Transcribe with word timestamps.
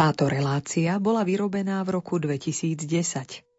Táto 0.00 0.32
relácia 0.32 0.96
bola 0.96 1.28
vyrobená 1.28 1.84
v 1.84 2.00
roku 2.00 2.16
2010. 2.16 3.49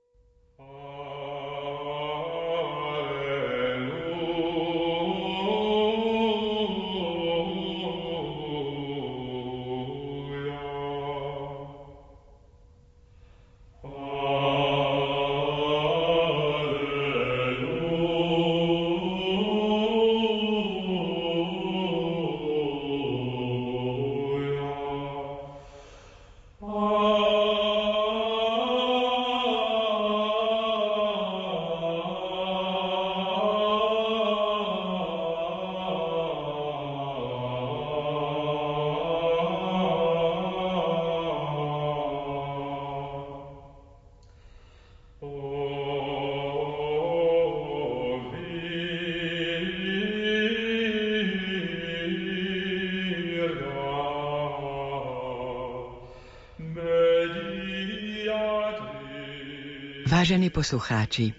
Vážení 60.32 60.48
poslucháči, 60.48 61.36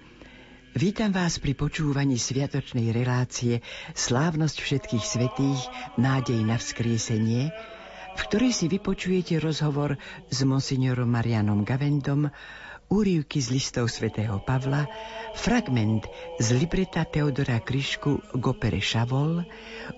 vítam 0.77 1.17
vás 1.17 1.41
pri 1.41 1.57
počúvaní 1.57 2.21
sviatočnej 2.21 2.93
relácie 2.93 3.65
Slávnosť 3.97 4.61
všetkých 4.61 5.01
svetých, 5.01 5.61
nádej 5.97 6.37
na 6.45 6.61
vzkriesenie, 6.61 7.57
v 8.13 8.21
ktorej 8.21 8.53
si 8.53 8.69
vypočujete 8.69 9.41
rozhovor 9.41 9.97
s 10.29 10.45
monsignorom 10.45 11.09
Marianom 11.09 11.65
Gavendom, 11.65 12.29
úrivky 12.93 13.41
z 13.41 13.57
listov 13.57 13.89
svätého 13.89 14.45
Pavla, 14.45 14.85
fragment 15.41 16.05
z 16.37 16.53
libreta 16.53 17.09
Teodora 17.09 17.65
Kryšku 17.65 18.37
k 18.37 18.45
opere 18.45 18.85
Šavol, 18.85 19.49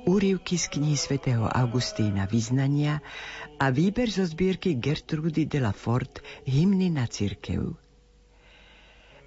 úrivky 0.07 0.55
z 0.55 0.71
knihy 0.71 0.95
svätého 0.95 1.51
Augustína 1.51 2.31
Vyznania 2.31 3.03
a 3.59 3.75
výber 3.75 4.07
zo 4.07 4.23
zbierky 4.23 4.79
Gertrudy 4.79 5.51
de 5.51 5.59
la 5.59 5.75
Fort 5.75 6.23
Hymny 6.47 6.95
na 6.95 7.11
církev. 7.11 7.84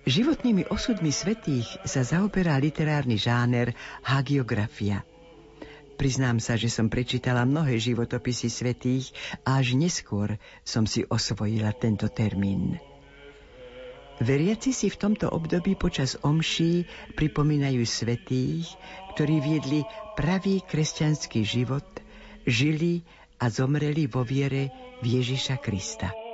Životnými 0.07 0.71
osudmi 0.71 1.11
svetých 1.11 1.67
sa 1.83 1.99
zaoberá 1.99 2.55
literárny 2.63 3.19
žáner 3.19 3.75
hagiografia. 4.07 5.03
Priznám 5.99 6.39
sa, 6.39 6.55
že 6.55 6.71
som 6.71 6.87
prečítala 6.87 7.43
mnohé 7.43 7.75
životopisy 7.75 8.47
svetých 8.47 9.11
a 9.43 9.59
až 9.59 9.75
neskôr 9.75 10.39
som 10.63 10.87
si 10.87 11.03
osvojila 11.03 11.75
tento 11.75 12.07
termín. 12.07 12.79
Veriaci 14.23 14.71
si 14.71 14.87
v 14.87 14.95
tomto 14.95 15.27
období 15.27 15.75
počas 15.75 16.15
omší 16.23 16.87
pripomínajú 17.19 17.83
svetých, 17.83 18.63
ktorí 19.11 19.43
viedli 19.43 19.83
pravý 20.15 20.63
kresťanský 20.63 21.43
život, 21.43 21.85
žili 22.47 23.03
a 23.43 23.51
zomreli 23.51 24.07
vo 24.07 24.23
viere 24.23 24.71
v 25.03 25.19
Ježiša 25.19 25.59
Krista. 25.59 26.26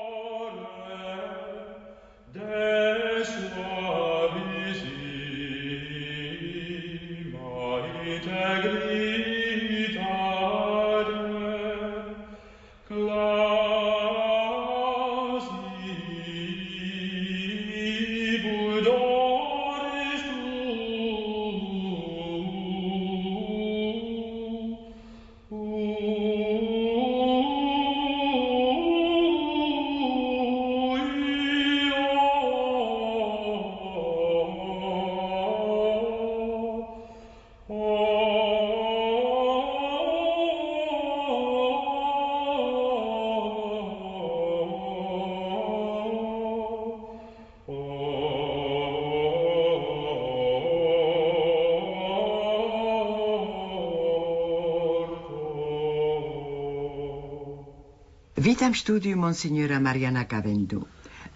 Vítam 58.73 58.89
štúdiu 58.89 59.22
monsignora 59.22 59.78
Mariana 59.78 60.25
Kavendu. 60.25 60.89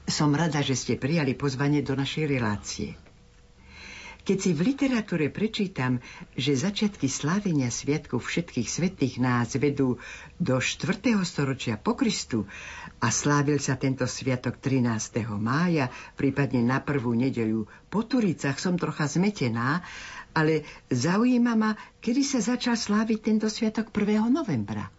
Som 0.09 0.33
rada, 0.33 0.65
že 0.65 0.73
ste 0.73 0.97
prijali 0.97 1.37
pozvanie 1.37 1.85
do 1.85 1.93
našej 1.93 2.25
relácie. 2.25 2.97
Keď 4.25 4.37
si 4.41 4.57
v 4.57 4.73
literatúre 4.73 5.29
prečítam, 5.29 6.01
že 6.33 6.57
začiatky 6.57 7.05
slávenia 7.05 7.69
sviatku 7.69 8.17
všetkých 8.17 8.65
svetých 8.65 9.21
nás 9.21 9.53
vedú 9.53 10.01
do 10.41 10.57
4. 10.57 10.97
storočia 11.21 11.77
po 11.77 11.93
Kristu 11.93 12.49
a 13.05 13.13
slávil 13.13 13.61
sa 13.61 13.77
tento 13.77 14.09
sviatok 14.09 14.57
13. 14.57 15.21
mája, 15.37 15.93
prípadne 16.17 16.65
na 16.65 16.81
prvú 16.81 17.13
nedeľu 17.13 17.69
po 17.93 18.01
Turicách, 18.01 18.57
som 18.57 18.81
trocha 18.81 19.05
zmetená, 19.05 19.85
ale 20.33 20.65
zaujíma 20.89 21.53
ma, 21.53 21.77
kedy 22.01 22.25
sa 22.25 22.41
začal 22.41 22.73
sláviť 22.73 23.19
tento 23.21 23.45
sviatok 23.45 23.93
1. 23.93 24.25
novembra 24.25 24.89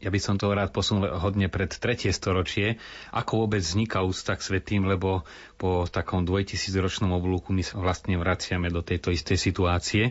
ja 0.00 0.08
by 0.08 0.20
som 0.20 0.40
to 0.40 0.48
rád 0.50 0.72
posunul 0.72 1.12
hodne 1.20 1.52
pred 1.52 1.68
tretie 1.68 2.08
storočie, 2.10 2.80
ako 3.12 3.44
vôbec 3.46 3.60
vzniká 3.60 4.00
úcta 4.00 4.32
k 4.34 4.42
svetým, 4.42 4.88
lebo 4.88 5.28
po 5.60 5.84
takom 5.84 6.24
2000-ročnom 6.24 7.12
oblúku 7.12 7.52
my 7.52 7.60
vlastne 7.76 8.16
vraciame 8.16 8.72
do 8.72 8.80
tejto 8.80 9.12
istej 9.12 9.36
situácie. 9.36 10.04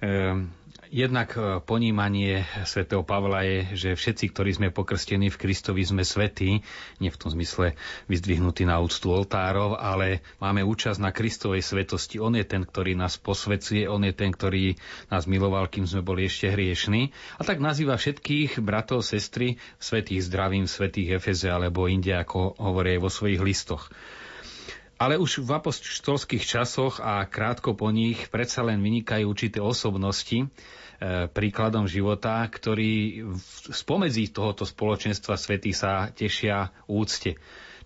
Ehm, 0.00 0.48
Jednak 0.88 1.36
e, 1.36 1.60
ponímanie 1.60 2.48
svätého 2.64 3.04
Pavla 3.04 3.44
je, 3.44 3.76
že 3.76 3.90
všetci, 3.92 4.32
ktorí 4.32 4.50
sme 4.56 4.68
pokrstení 4.72 5.28
v 5.28 5.36
Kristovi, 5.36 5.84
sme 5.84 6.00
svetí, 6.00 6.64
nie 6.96 7.10
v 7.12 7.20
tom 7.20 7.28
zmysle 7.28 7.76
vyzdvihnutí 8.08 8.64
na 8.64 8.80
úctu 8.80 9.12
oltárov, 9.12 9.76
ale 9.76 10.24
máme 10.40 10.64
účasť 10.64 10.96
na 10.96 11.12
Kristovej 11.12 11.60
svetosti. 11.60 12.16
On 12.16 12.32
je 12.32 12.40
ten, 12.48 12.64
ktorý 12.64 12.96
nás 12.96 13.20
posvecuje, 13.20 13.84
on 13.84 14.00
je 14.00 14.16
ten, 14.16 14.32
ktorý 14.32 14.80
nás 15.12 15.28
miloval, 15.28 15.68
kým 15.68 15.84
sme 15.84 16.00
boli 16.00 16.24
ešte 16.24 16.48
hriešní. 16.48 17.12
A 17.36 17.44
tak 17.44 17.60
nazýva 17.60 18.00
všetkých 18.00 18.56
bratov, 18.64 19.04
sestry, 19.04 19.60
svetých 19.76 20.24
zdravím, 20.24 20.64
svetých 20.64 21.20
Efeze 21.20 21.52
alebo 21.52 21.84
inde, 21.84 22.16
ako 22.16 22.56
hovorí 22.56 22.96
vo 22.96 23.12
svojich 23.12 23.44
listoch. 23.44 23.92
Ale 24.98 25.14
už 25.14 25.46
v 25.46 25.54
apostolských 25.54 26.42
časoch 26.42 26.98
a 26.98 27.22
krátko 27.22 27.78
po 27.78 27.86
nich 27.94 28.26
predsa 28.34 28.66
len 28.66 28.82
vynikajú 28.82 29.30
určité 29.30 29.62
osobnosti, 29.62 30.50
príkladom 31.30 31.86
života, 31.86 32.42
ktorí 32.42 33.22
spomedzi 33.70 34.34
tohoto 34.34 34.66
spoločenstva 34.66 35.38
svetých 35.38 35.76
sa 35.78 35.92
tešia 36.10 36.74
úcte. 36.90 37.38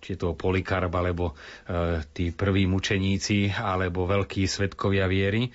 Či 0.03 0.19
to 0.19 0.35
Polikarp, 0.35 0.91
alebo 0.91 1.31
e, 1.31 1.33
tí 2.11 2.33
prví 2.33 2.67
mučeníci, 2.67 3.53
alebo 3.53 4.03
veľkí 4.03 4.43
svetkovia 4.43 5.07
viery. 5.07 5.47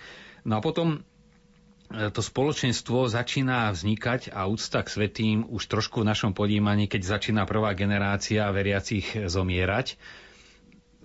No 0.48 0.56
a 0.56 0.64
potom 0.64 0.96
e, 0.96 2.08
to 2.08 2.24
spoločenstvo 2.24 3.10
začína 3.10 3.68
vznikať 3.68 4.32
a 4.32 4.48
úcta 4.48 4.80
k 4.80 4.88
svetým 4.88 5.38
už 5.44 5.68
trošku 5.68 6.00
v 6.00 6.08
našom 6.08 6.32
podímaní, 6.32 6.88
keď 6.88 7.20
začína 7.20 7.44
prvá 7.44 7.76
generácia 7.76 8.48
veriacich 8.48 9.28
zomierať 9.28 10.00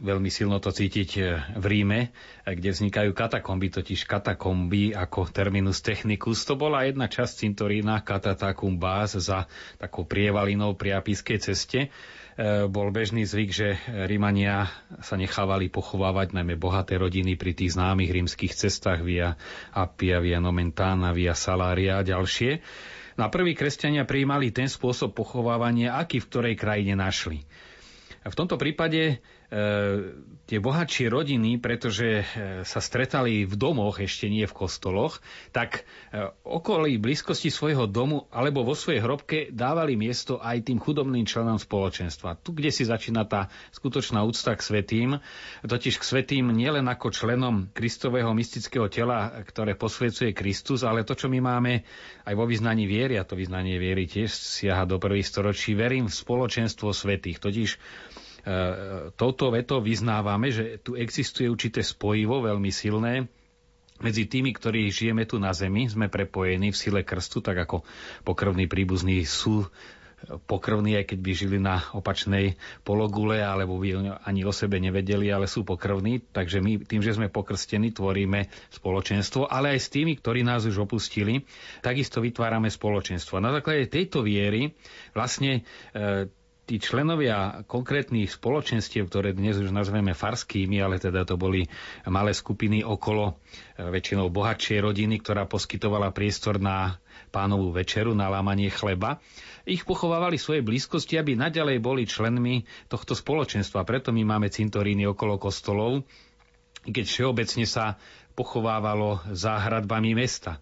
veľmi 0.04 0.28
silno 0.28 0.60
to 0.60 0.76
cítiť 0.76 1.10
e, 1.16 1.22
v 1.56 1.66
Ríme, 1.66 2.00
e, 2.44 2.54
kde 2.54 2.76
vznikajú 2.76 3.16
katakomby, 3.16 3.72
totiž 3.72 4.04
katakomby 4.04 4.92
ako 4.92 5.32
terminus 5.32 5.80
technicus. 5.80 6.44
To 6.44 6.60
bola 6.60 6.84
jedna 6.84 7.08
časť 7.08 7.48
cintorína 7.48 8.04
katatakumbás 8.04 9.16
za 9.16 9.48
takou 9.80 10.04
prievalinou 10.04 10.76
pri 10.76 11.00
apískej 11.00 11.40
ceste. 11.40 11.88
bol 12.68 12.90
bežný 12.90 13.24
zvyk, 13.24 13.50
že 13.54 13.78
Rímania 14.10 14.66
sa 15.06 15.16
nechávali 15.16 15.70
pochovávať 15.70 16.34
najmä 16.34 16.58
bohaté 16.58 16.98
rodiny 16.98 17.38
pri 17.38 17.54
tých 17.54 17.78
známych 17.78 18.10
rímskych 18.10 18.58
cestách 18.58 19.06
via 19.06 19.38
Appia, 19.72 20.18
via 20.18 20.42
Nomentana, 20.42 21.14
via 21.14 21.38
Salária 21.38 22.02
a 22.02 22.06
ďalšie. 22.06 22.60
Na 23.16 23.30
prvý 23.30 23.54
kresťania 23.54 24.10
prijímali 24.10 24.50
ten 24.50 24.66
spôsob 24.66 25.14
pochovávania, 25.14 25.94
aký 26.02 26.18
v 26.18 26.28
ktorej 26.34 26.56
krajine 26.58 26.98
našli. 26.98 27.46
A 28.26 28.32
v 28.34 28.38
tomto 28.40 28.58
prípade 28.58 29.22
E, 29.43 29.43
tie 30.44 30.60
bohatšie 30.60 31.08
rodiny, 31.08 31.56
pretože 31.56 32.22
e, 32.22 32.24
sa 32.68 32.84
stretali 32.84 33.48
v 33.48 33.56
domoch, 33.56 34.04
ešte 34.04 34.28
nie 34.28 34.44
v 34.44 34.52
kostoloch, 34.52 35.24
tak 35.56 35.88
e, 36.12 36.30
okolí 36.44 37.00
blízkosti 37.00 37.48
svojho 37.48 37.88
domu 37.88 38.28
alebo 38.28 38.68
vo 38.68 38.76
svojej 38.76 39.00
hrobke 39.00 39.38
dávali 39.56 39.96
miesto 39.96 40.44
aj 40.44 40.68
tým 40.68 40.84
chudobným 40.84 41.24
členom 41.24 41.56
spoločenstva. 41.56 42.44
Tu, 42.44 42.52
kde 42.52 42.76
si 42.76 42.84
začína 42.84 43.24
tá 43.24 43.48
skutočná 43.72 44.20
úcta 44.28 44.52
k 44.54 44.62
svetým, 44.62 45.10
totiž 45.64 45.96
k 45.96 46.04
svetým 46.04 46.52
nielen 46.52 46.92
ako 46.92 47.16
členom 47.16 47.72
Kristového 47.72 48.36
mystického 48.36 48.92
tela, 48.92 49.32
ktoré 49.48 49.80
posvedcuje 49.80 50.36
Kristus, 50.36 50.84
ale 50.84 51.08
to, 51.08 51.16
čo 51.16 51.32
my 51.32 51.40
máme 51.40 51.88
aj 52.28 52.34
vo 52.36 52.44
vyznaní 52.44 52.84
viery, 52.84 53.16
a 53.16 53.24
to 53.24 53.40
vyznanie 53.40 53.80
viery 53.80 54.12
tiež 54.12 54.28
siaha 54.28 54.84
do 54.84 55.00
prvých 55.00 55.32
storočí, 55.32 55.72
verím 55.72 56.12
v 56.12 56.20
spoločenstvo 56.20 56.92
svetých. 56.92 57.40
Totiž 57.40 57.70
E, 58.14 58.23
touto 59.16 59.56
vetou 59.56 59.80
vyznávame, 59.80 60.52
že 60.52 60.84
tu 60.84 61.00
existuje 61.00 61.48
určité 61.48 61.80
spojivo 61.80 62.44
veľmi 62.44 62.68
silné 62.70 63.32
medzi 64.04 64.28
tými, 64.28 64.52
ktorí 64.52 64.92
žijeme 64.92 65.24
tu 65.24 65.40
na 65.40 65.56
Zemi, 65.56 65.88
sme 65.88 66.12
prepojení 66.12 66.76
v 66.76 66.80
sile 66.80 67.02
krstu, 67.08 67.40
tak 67.40 67.56
ako 67.56 67.88
pokrvní 68.28 68.68
príbuzní 68.68 69.24
sú 69.24 69.64
pokrvní, 70.48 70.96
aj 70.96 71.06
keď 71.14 71.20
by 71.20 71.32
žili 71.36 71.58
na 71.60 71.84
opačnej 71.92 72.56
pologule, 72.88 73.44
alebo 73.44 73.76
by 73.76 74.16
ani 74.24 74.48
o 74.48 74.56
sebe 74.56 74.80
nevedeli, 74.80 75.28
ale 75.28 75.52
sú 75.52 75.68
pokrvní. 75.68 76.24
Takže 76.32 76.64
my 76.64 76.84
tým, 76.84 77.04
že 77.04 77.16
sme 77.16 77.28
pokrstení, 77.28 77.92
tvoríme 77.92 78.48
spoločenstvo, 78.72 79.52
ale 79.52 79.76
aj 79.76 79.80
s 79.84 79.92
tými, 79.92 80.16
ktorí 80.16 80.48
nás 80.48 80.64
už 80.64 80.88
opustili, 80.88 81.44
takisto 81.84 82.24
vytvárame 82.24 82.72
spoločenstvo. 82.72 83.44
Na 83.44 83.52
základe 83.52 83.92
tejto 83.92 84.24
viery 84.24 84.72
vlastne 85.12 85.68
e, 85.92 86.32
tí 86.64 86.80
členovia 86.80 87.68
konkrétnych 87.68 88.32
spoločenstiev, 88.32 89.12
ktoré 89.12 89.36
dnes 89.36 89.60
už 89.60 89.76
nazveme 89.76 90.16
farskými, 90.16 90.80
ale 90.80 90.96
teda 90.96 91.28
to 91.28 91.36
boli 91.36 91.68
malé 92.08 92.32
skupiny 92.32 92.88
okolo 92.88 93.36
e, 93.76 93.84
väčšinou 93.84 94.32
bohatšej 94.32 94.80
rodiny, 94.80 95.20
ktorá 95.20 95.44
poskytovala 95.44 96.16
priestor 96.16 96.64
na 96.64 97.04
pánovú 97.36 97.76
večeru, 97.76 98.16
na 98.16 98.32
lámanie 98.32 98.72
chleba, 98.72 99.20
ich 99.64 99.88
pochovávali 99.88 100.36
svoje 100.36 100.60
blízkosti, 100.60 101.16
aby 101.16 101.40
naďalej 101.40 101.80
boli 101.80 102.04
členmi 102.04 102.64
tohto 102.88 103.16
spoločenstva. 103.16 103.88
Preto 103.88 104.12
my 104.12 104.24
máme 104.24 104.52
cintoríny 104.52 105.08
okolo 105.08 105.40
kostolov, 105.40 106.04
keď 106.84 107.06
všeobecne 107.08 107.64
sa 107.64 107.96
pochovávalo 108.36 109.24
záhradbami 109.32 110.16
mesta. 110.16 110.60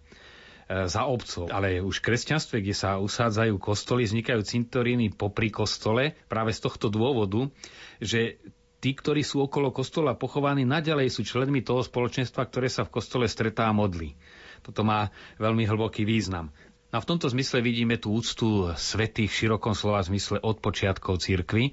E, 0.70 0.86
za 0.86 1.04
obcov. 1.04 1.50
Ale 1.50 1.82
už 1.82 1.98
v 1.98 2.06
kresťanstve, 2.12 2.62
kde 2.62 2.74
sa 2.76 3.02
usádzajú 3.02 3.58
kostoly, 3.58 4.06
vznikajú 4.06 4.40
cintoríny 4.46 5.10
popri 5.10 5.50
kostole 5.50 6.14
práve 6.30 6.54
z 6.54 6.62
tohto 6.62 6.86
dôvodu, 6.86 7.50
že 7.98 8.38
tí, 8.78 8.94
ktorí 8.94 9.26
sú 9.26 9.42
okolo 9.42 9.74
kostola 9.74 10.14
pochovaní, 10.14 10.62
naďalej 10.62 11.10
sú 11.10 11.26
členmi 11.26 11.66
toho 11.66 11.82
spoločenstva, 11.82 12.46
ktoré 12.46 12.70
sa 12.70 12.86
v 12.86 12.94
kostole 12.94 13.26
stretá 13.26 13.66
a 13.66 13.74
modlí. 13.74 14.14
Toto 14.62 14.86
má 14.86 15.10
veľmi 15.42 15.66
hlboký 15.66 16.06
význam. 16.06 16.54
A 16.92 17.00
v 17.00 17.08
tomto 17.08 17.26
zmysle 17.26 17.64
vidíme 17.64 17.96
tú 17.96 18.12
úctu 18.12 18.68
svetých 18.76 19.32
v 19.32 19.38
širokom 19.46 19.72
slova 19.72 20.04
zmysle 20.04 20.38
od 20.44 20.60
počiatkov 20.60 21.24
cirkvy. 21.24 21.72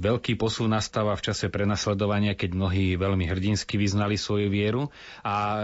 veľký 0.00 0.40
posun 0.40 0.72
nastáva 0.72 1.12
v 1.14 1.24
čase 1.28 1.52
prenasledovania, 1.52 2.34
keď 2.34 2.56
mnohí 2.56 2.96
veľmi 2.96 3.28
hrdinsky 3.28 3.76
vyznali 3.76 4.16
svoju 4.16 4.48
vieru 4.48 4.88
a 5.20 5.60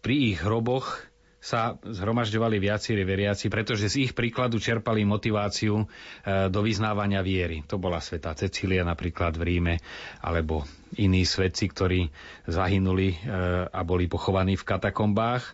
pri 0.00 0.34
ich 0.34 0.40
hroboch 0.40 1.10
sa 1.40 1.80
zhromažďovali 1.80 2.60
viacieri 2.60 3.00
veriaci, 3.00 3.48
pretože 3.48 3.88
z 3.88 4.04
ich 4.04 4.12
príkladu 4.12 4.60
čerpali 4.60 5.08
motiváciu 5.08 5.80
e, 5.80 5.84
do 6.52 6.60
vyznávania 6.60 7.24
viery. 7.24 7.64
To 7.64 7.80
bola 7.80 7.96
svetá 7.96 8.36
Cecília 8.36 8.84
napríklad 8.84 9.40
v 9.40 9.42
Ríme, 9.48 9.74
alebo 10.20 10.68
iní 11.00 11.24
svetci, 11.24 11.72
ktorí 11.72 12.12
zahynuli 12.44 13.08
e, 13.08 13.18
a 13.72 13.80
boli 13.88 14.04
pochovaní 14.04 14.60
v 14.60 14.68
katakombách. 14.68 15.42
E, 15.48 15.52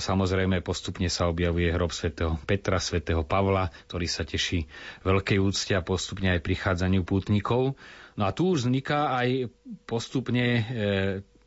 samozrejme 0.00 0.64
postupne 0.64 1.12
sa 1.12 1.28
objavuje 1.28 1.76
hrob 1.76 1.92
svätého 1.92 2.40
Petra, 2.48 2.80
svätého 2.80 3.20
Pavla, 3.20 3.68
ktorý 3.84 4.08
sa 4.08 4.24
teší 4.24 4.64
veľkej 5.04 5.38
úcte 5.44 5.76
a 5.76 5.84
postupne 5.84 6.32
aj 6.32 6.40
prichádzaniu 6.40 7.04
pútnikov. 7.04 7.76
No 8.16 8.24
a 8.24 8.32
tu 8.32 8.56
už 8.56 8.64
vzniká 8.64 9.12
aj 9.12 9.52
postupne 9.84 10.64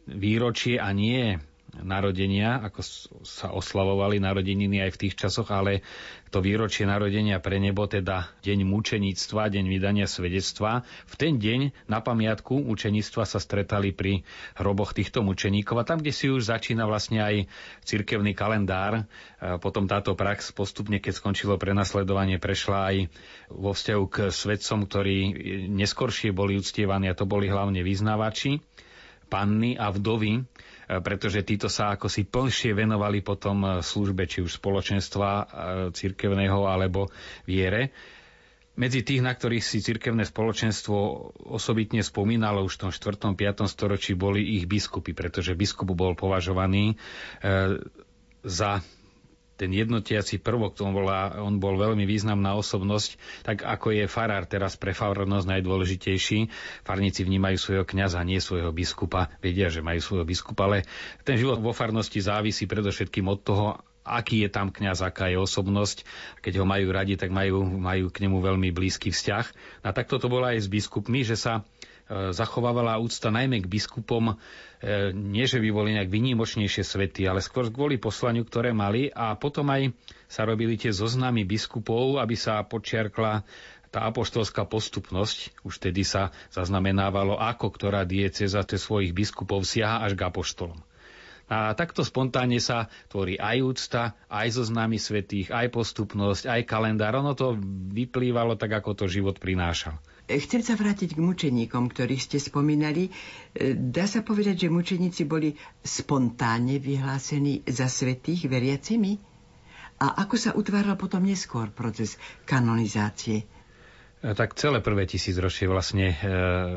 výročie 0.08 0.80
a 0.80 0.96
nie 0.96 1.36
narodenia, 1.80 2.60
ako 2.60 2.84
sa 3.24 3.56
oslavovali 3.56 4.20
narodeniny 4.20 4.84
aj 4.84 4.92
v 4.92 5.00
tých 5.08 5.16
časoch, 5.16 5.48
ale 5.56 5.80
to 6.32 6.44
výročie 6.44 6.84
narodenia 6.84 7.40
pre 7.40 7.60
nebo, 7.60 7.88
teda 7.88 8.28
deň 8.44 8.68
mučeníctva, 8.68 9.52
deň 9.52 9.66
vydania 9.68 10.08
svedectva. 10.08 10.84
V 11.08 11.14
ten 11.16 11.40
deň 11.40 11.88
na 11.88 12.04
pamiatku 12.04 12.68
učeníctva 12.68 13.24
sa 13.24 13.40
stretali 13.40 13.96
pri 13.96 14.24
hroboch 14.60 14.92
týchto 14.92 15.24
mučeníkov 15.24 15.84
a 15.84 15.88
tam, 15.88 16.04
kde 16.04 16.12
si 16.12 16.28
už 16.28 16.52
začína 16.52 16.88
vlastne 16.88 17.24
aj 17.24 17.36
cirkevný 17.88 18.36
kalendár, 18.36 19.08
potom 19.64 19.88
táto 19.88 20.16
prax 20.16 20.52
postupne, 20.52 21.00
keď 21.00 21.20
skončilo 21.20 21.56
prenasledovanie, 21.56 22.40
prešla 22.40 22.80
aj 22.92 22.98
vo 23.52 23.72
vzťahu 23.72 24.04
k 24.12 24.16
svedcom, 24.32 24.88
ktorí 24.88 25.18
neskoršie 25.72 26.36
boli 26.36 26.60
uctievaní 26.60 27.12
a 27.12 27.16
to 27.16 27.24
boli 27.28 27.48
hlavne 27.48 27.80
vyznávači, 27.84 28.60
panny 29.32 29.80
a 29.80 29.92
vdovy, 29.92 30.44
E, 30.81 30.81
pretože 31.00 31.40
títo 31.42 31.72
sa 31.72 31.96
ako 31.96 32.12
si 32.12 32.28
plnšie 32.28 32.76
venovali 32.76 33.24
potom 33.24 33.64
e, 33.64 33.70
službe 33.80 34.28
či 34.28 34.44
už 34.44 34.60
spoločenstva 34.60 35.30
e, 35.32 35.44
cirkevného 35.96 36.68
alebo 36.68 37.08
viere. 37.46 37.96
Medzi 38.76 39.00
tých, 39.00 39.24
na 39.24 39.32
ktorých 39.32 39.64
si 39.64 39.80
cirkevné 39.80 40.28
spoločenstvo 40.28 40.98
osobitne 41.48 42.02
spomínalo 42.02 42.66
už 42.66 42.76
v 42.76 42.82
tom 42.82 42.92
4. 42.92 43.32
5. 43.32 43.68
storočí, 43.68 44.12
boli 44.16 44.58
ich 44.58 44.66
biskupy, 44.66 45.12
pretože 45.12 45.56
biskup 45.56 45.92
bol 45.92 46.16
považovaný 46.16 46.96
za 48.42 48.80
ten 49.62 49.70
jednotiaci 49.70 50.42
prvok, 50.42 50.74
on, 50.82 50.90
bola, 50.90 51.38
on 51.38 51.62
bol 51.62 51.78
veľmi 51.78 52.02
významná 52.10 52.58
osobnosť, 52.58 53.22
tak 53.46 53.62
ako 53.62 53.94
je 53.94 54.10
farár 54.10 54.50
teraz 54.50 54.74
pre 54.74 54.90
farnosť 54.98 55.46
najdôležitejší. 55.46 56.50
Farníci 56.82 57.22
vnímajú 57.22 57.62
svojho 57.62 57.86
kňaza, 57.86 58.26
nie 58.26 58.42
svojho 58.42 58.74
biskupa. 58.74 59.30
Vedia, 59.38 59.70
že 59.70 59.86
majú 59.86 60.02
svojho 60.02 60.26
biskupa, 60.26 60.66
ale 60.66 60.90
ten 61.22 61.38
život 61.38 61.62
vo 61.62 61.78
farnosti 61.78 62.18
závisí 62.18 62.66
predovšetkým 62.66 63.30
od 63.30 63.40
toho, 63.46 63.66
aký 64.02 64.42
je 64.42 64.50
tam 64.50 64.74
kňaz, 64.74 65.06
aká 65.06 65.30
je 65.30 65.38
osobnosť. 65.38 66.10
Keď 66.42 66.58
ho 66.58 66.66
majú 66.66 66.90
radi, 66.90 67.14
tak 67.14 67.30
majú, 67.30 67.62
majú 67.62 68.10
k 68.10 68.26
nemu 68.26 68.42
veľmi 68.42 68.74
blízky 68.74 69.14
vzťah. 69.14 69.46
A 69.86 69.94
takto 69.94 70.18
to 70.18 70.26
bolo 70.26 70.50
aj 70.50 70.58
s 70.58 70.74
biskupmi, 70.74 71.22
že 71.22 71.38
sa 71.38 71.62
E, 72.12 72.36
zachovávala 72.36 73.00
úcta 73.00 73.32
najmä 73.32 73.64
k 73.64 73.72
biskupom, 73.72 74.36
nie 75.14 75.46
že 75.46 75.62
by 75.62 75.70
boli 75.70 75.94
nejak 75.94 76.10
vynimočnejšie 76.10 76.82
svety, 76.82 77.30
ale 77.30 77.46
skôr 77.46 77.70
kvôli 77.70 78.02
poslaniu, 78.02 78.42
ktoré 78.42 78.74
mali 78.74 79.14
a 79.14 79.38
potom 79.38 79.70
aj 79.70 79.94
sa 80.26 80.42
robili 80.42 80.74
tie 80.74 80.90
zoznamy 80.90 81.46
biskupov, 81.46 82.18
aby 82.18 82.34
sa 82.34 82.66
počiarkla 82.66 83.46
tá 83.92 84.08
apoštolská 84.08 84.66
postupnosť. 84.66 85.54
Už 85.68 85.78
tedy 85.78 86.02
sa 86.02 86.34
zaznamenávalo, 86.50 87.38
ako 87.38 87.70
ktorá 87.70 88.08
dieceza 88.08 88.64
te 88.66 88.80
svojich 88.80 89.12
biskupov 89.12 89.68
siaha 89.68 90.02
až 90.02 90.18
k 90.18 90.26
apoštolom. 90.26 90.80
A 91.52 91.76
takto 91.76 92.08
spontánne 92.08 92.64
sa 92.64 92.88
tvorí 93.12 93.36
aj 93.36 93.58
úcta, 93.60 94.16
aj 94.32 94.56
zoznamy 94.56 94.96
svetých, 94.96 95.52
aj 95.52 95.68
postupnosť, 95.76 96.48
aj 96.48 96.62
kalendár. 96.64 97.12
Ono 97.20 97.36
to 97.36 97.60
vyplývalo 97.92 98.56
tak, 98.56 98.72
ako 98.72 98.96
to 98.96 99.06
život 99.12 99.36
prinášal. 99.36 100.00
Chcem 100.40 100.62
sa 100.64 100.80
vrátiť 100.80 101.18
k 101.18 101.20
mučeníkom, 101.20 101.92
ktorých 101.92 102.24
ste 102.24 102.38
spomínali. 102.40 103.12
E, 103.52 103.76
dá 103.76 104.08
sa 104.08 104.24
povedať, 104.24 104.68
že 104.68 104.74
mučeníci 104.74 105.28
boli 105.28 105.58
spontánne 105.84 106.80
vyhlásení 106.80 107.68
za 107.68 107.92
svetých 107.92 108.48
veriacimi? 108.48 109.20
A 110.02 110.26
ako 110.26 110.36
sa 110.40 110.52
utváral 110.58 110.98
potom 110.98 111.22
neskôr 111.22 111.70
proces 111.70 112.16
kanonizácie? 112.48 113.46
E, 114.22 114.34
tak 114.38 114.54
celé 114.54 114.82
prvé 114.82 115.10
tisícročie 115.10 115.66
vlastne 115.66 116.14
e, 116.14 116.18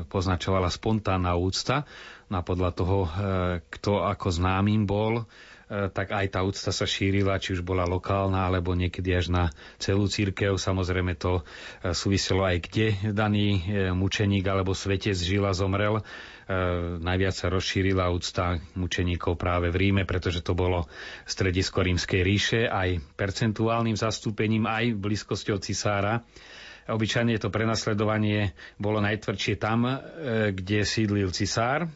poznačovala 0.09 0.73
spontánna 0.73 1.37
úcta. 1.37 1.85
No 2.33 2.41
a 2.41 2.43
podľa 2.43 2.71
toho, 2.73 2.99
e, 3.05 3.11
kto 3.69 4.01
ako 4.05 4.29
známym 4.33 4.89
bol, 4.89 5.29
tak 5.93 6.15
aj 6.15 6.27
tá 6.35 6.41
úcta 6.45 6.71
sa 6.71 6.87
šírila, 6.87 7.41
či 7.41 7.59
už 7.59 7.67
bola 7.67 7.89
lokálna, 7.89 8.47
alebo 8.47 8.77
niekedy 8.77 9.11
až 9.15 9.27
na 9.33 9.45
celú 9.83 10.07
církev. 10.07 10.55
Samozrejme 10.55 11.19
to 11.19 11.41
e, 11.41 11.93
súviselo 11.93 12.47
aj 12.47 12.57
kde 12.71 12.87
daný 13.11 13.61
e, 13.65 13.91
mučeník 13.91 14.45
alebo 14.47 14.77
svetec 14.77 15.17
žil 15.17 15.45
a 15.45 15.53
zomrel. 15.53 16.05
Najviac 17.01 17.33
sa 17.33 17.49
rozšírila 17.49 18.13
úcta 18.13 18.61
mučeníkov 18.77 19.41
práve 19.41 19.73
v 19.73 19.81
Ríme, 19.81 20.05
pretože 20.05 20.45
to 20.45 20.53
bolo 20.53 20.85
stredisko 21.25 21.81
rímskej 21.81 22.21
ríše 22.21 22.61
aj 22.69 23.01
percentuálnym 23.17 23.97
zastúpením, 23.97 24.69
aj 24.69 24.93
blízkosťou 24.93 25.57
cisára 25.65 26.21
Obyčajne 26.85 27.41
to 27.41 27.49
prenasledovanie 27.49 28.53
bolo 28.77 29.01
najtvrdšie 29.01 29.57
tam, 29.57 29.89
kde 30.53 30.85
sídlil 30.85 31.33
cisár, 31.33 31.89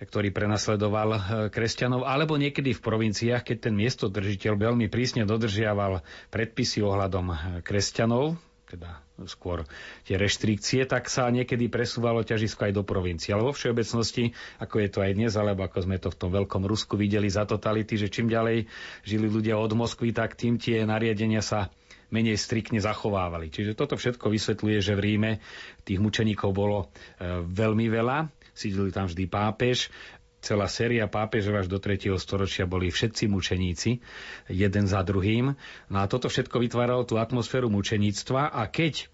ktorý 0.00 0.32
prenasledoval 0.32 1.08
e, 1.12 1.20
kresťanov, 1.52 2.08
alebo 2.08 2.40
niekedy 2.40 2.72
v 2.72 2.80
provinciách, 2.80 3.44
keď 3.44 3.68
ten 3.68 3.74
miestodržiteľ 3.76 4.56
veľmi 4.56 4.88
prísne 4.88 5.28
dodržiaval 5.28 6.00
predpisy 6.32 6.80
ohľadom 6.80 7.26
e, 7.28 7.36
kresťanov, 7.60 8.40
teda 8.70 9.02
skôr 9.28 9.66
tie 10.06 10.16
reštrikcie, 10.16 10.86
tak 10.88 11.10
sa 11.10 11.28
niekedy 11.28 11.68
presúvalo 11.68 12.24
ťažisko 12.24 12.70
aj 12.70 12.72
do 12.72 12.86
provincie. 12.86 13.34
Ale 13.34 13.44
vo 13.44 13.52
všeobecnosti, 13.52 14.32
ako 14.62 14.80
je 14.80 14.88
to 14.88 14.98
aj 15.04 15.12
dnes, 15.12 15.32
alebo 15.36 15.66
ako 15.66 15.84
sme 15.84 16.00
to 16.00 16.08
v 16.08 16.16
tom 16.16 16.30
veľkom 16.32 16.64
Rusku 16.64 16.96
videli 16.96 17.28
za 17.28 17.44
totality, 17.44 18.00
že 18.00 18.08
čím 18.08 18.30
ďalej 18.30 18.70
žili 19.04 19.26
ľudia 19.28 19.58
od 19.58 19.74
Moskvy, 19.74 20.16
tak 20.16 20.38
tým 20.38 20.56
tie 20.56 20.86
nariadenia 20.86 21.44
sa 21.44 21.68
menej 22.10 22.40
striktne 22.40 22.82
zachovávali. 22.82 23.52
Čiže 23.52 23.78
toto 23.78 23.94
všetko 23.94 24.32
vysvetľuje, 24.32 24.78
že 24.82 24.98
v 24.98 25.04
Ríme 25.04 25.32
tých 25.86 26.02
mučeníkov 26.02 26.50
bolo 26.50 26.78
e, 26.82 26.86
veľmi 27.46 27.86
veľa, 27.86 28.39
sídlili 28.52 28.90
tam 28.90 29.06
vždy 29.06 29.24
pápež, 29.26 29.88
celá 30.40 30.66
séria 30.66 31.04
pápežov 31.04 31.60
až 31.60 31.66
do 31.68 31.76
3. 31.76 32.16
storočia 32.16 32.64
boli 32.64 32.88
všetci 32.88 33.28
mučeníci, 33.28 34.00
jeden 34.48 34.84
za 34.88 35.04
druhým. 35.04 35.52
No 35.92 35.96
a 36.00 36.08
toto 36.08 36.32
všetko 36.32 36.64
vytváralo 36.64 37.04
tú 37.04 37.20
atmosféru 37.20 37.68
mučeníctva 37.68 38.48
a 38.48 38.64
keď 38.66 39.12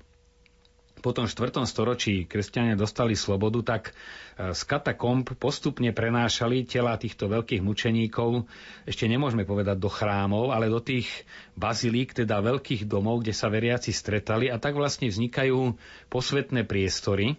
po 1.05 1.13
tom 1.13 1.29
4. 1.29 1.55
storočí 1.69 2.25
kresťania 2.25 2.75
dostali 2.75 3.15
slobodu, 3.15 3.77
tak 3.77 3.93
e, 3.93 4.51
z 4.51 4.61
katakomb 4.65 5.29
postupne 5.37 5.93
prenášali 5.93 6.67
tela 6.67 6.97
týchto 6.97 7.31
veľkých 7.31 7.63
mučeníkov, 7.63 8.49
ešte 8.89 9.07
nemôžeme 9.07 9.47
povedať 9.47 9.77
do 9.77 9.87
chrámov, 9.87 10.51
ale 10.51 10.67
do 10.73 10.81
tých 10.83 11.07
bazilík, 11.55 12.17
teda 12.17 12.43
veľkých 12.43 12.89
domov, 12.91 13.23
kde 13.23 13.37
sa 13.37 13.47
veriaci 13.53 13.93
stretali 13.93 14.51
a 14.51 14.57
tak 14.59 14.75
vlastne 14.75 15.07
vznikajú 15.07 15.77
posvetné 16.11 16.67
priestory, 16.67 17.39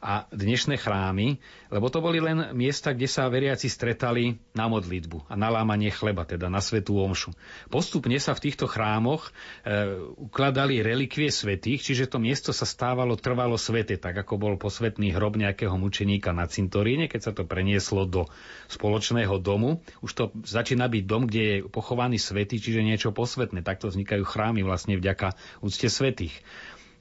a 0.00 0.28
dnešné 0.28 0.76
chrámy, 0.76 1.40
lebo 1.72 1.88
to 1.88 2.04
boli 2.04 2.20
len 2.20 2.52
miesta, 2.52 2.92
kde 2.92 3.08
sa 3.08 3.32
veriaci 3.32 3.66
stretali 3.72 4.36
na 4.52 4.68
modlitbu 4.68 5.32
a 5.32 5.34
na 5.34 5.48
lámanie 5.48 5.88
chleba, 5.88 6.28
teda 6.28 6.52
na 6.52 6.60
svetú 6.60 7.00
omšu. 7.00 7.32
Postupne 7.72 8.16
sa 8.20 8.36
v 8.36 8.44
týchto 8.44 8.68
chrámoch 8.68 9.32
e, 9.64 9.96
ukladali 10.20 10.84
relikvie 10.84 11.32
svetých, 11.32 11.80
čiže 11.80 12.12
to 12.12 12.20
miesto 12.20 12.52
sa 12.52 12.68
stávalo 12.68 13.16
trvalo 13.16 13.56
svete, 13.56 13.96
tak 13.96 14.20
ako 14.20 14.36
bol 14.36 14.54
posvetný 14.60 15.16
hrob 15.16 15.40
nejakého 15.40 15.74
mučeníka 15.80 16.36
na 16.36 16.44
cintoríne, 16.44 17.08
keď 17.08 17.20
sa 17.20 17.32
to 17.32 17.48
prenieslo 17.48 18.04
do 18.04 18.28
spoločného 18.68 19.40
domu. 19.40 19.80
Už 20.04 20.12
to 20.12 20.24
začína 20.44 20.92
byť 20.92 21.02
dom, 21.08 21.24
kde 21.24 21.42
je 21.42 21.56
pochovaný 21.64 22.20
svetý, 22.20 22.60
čiže 22.60 22.84
niečo 22.84 23.16
posvetné. 23.16 23.64
Takto 23.64 23.88
vznikajú 23.88 24.28
chrámy 24.28 24.60
vlastne 24.60 25.00
vďaka 25.00 25.34
úcte 25.64 25.88
svetých. 25.88 26.36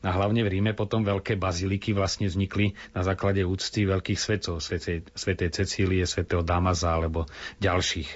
A 0.04 0.12
hlavne 0.12 0.44
v 0.44 0.60
Ríme 0.60 0.76
potom 0.76 1.02
veľké 1.02 1.40
baziliky 1.40 1.96
vlastne 1.96 2.28
vznikli 2.28 2.76
na 2.92 3.08
základe 3.08 3.40
úcty 3.42 3.88
veľkých 3.88 4.20
svetcov, 4.20 4.60
svetej, 4.60 5.08
svetej 5.16 5.50
Cecílie, 5.56 6.04
svetého 6.04 6.44
Damaza 6.44 6.92
alebo 6.92 7.24
ďalších. 7.58 8.12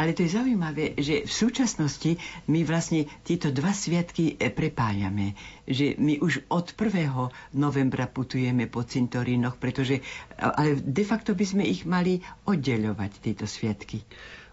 Ale 0.00 0.16
to 0.16 0.24
je 0.24 0.34
zaujímavé, 0.34 0.98
že 0.98 1.22
v 1.22 1.30
súčasnosti 1.30 2.18
my 2.48 2.64
vlastne 2.64 3.06
tieto 3.22 3.52
dva 3.54 3.70
sviatky 3.70 4.34
e, 4.34 4.48
prepájame. 4.50 5.38
Že 5.68 6.00
my 6.00 6.18
už 6.18 6.48
od 6.48 6.74
1. 6.74 7.06
novembra 7.54 8.08
putujeme 8.08 8.66
po 8.66 8.82
cintorínoch, 8.82 9.60
pretože 9.60 10.00
ale 10.34 10.80
de 10.80 11.04
facto 11.04 11.36
by 11.36 11.44
sme 11.44 11.62
ich 11.62 11.84
mali 11.84 12.18
oddeľovať, 12.48 13.12
tieto 13.20 13.44
sviatky. 13.44 14.02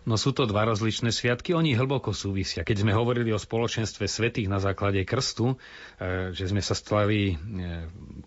No 0.10 0.18
sú 0.18 0.34
to 0.34 0.50
dva 0.50 0.66
rozličné 0.66 1.14
sviatky, 1.14 1.54
oni 1.54 1.78
hlboko 1.78 2.18
súvisia. 2.18 2.66
Keď 2.66 2.82
sme 2.82 2.98
hovorili 2.98 3.30
o 3.30 3.38
spoločenstve 3.38 4.10
svetých 4.10 4.50
na 4.50 4.58
základe 4.58 5.06
krstu, 5.06 5.54
e, 5.54 6.34
že 6.34 6.50
sme 6.50 6.66
sa 6.66 6.74
stali 6.74 7.30
e, 7.30 7.36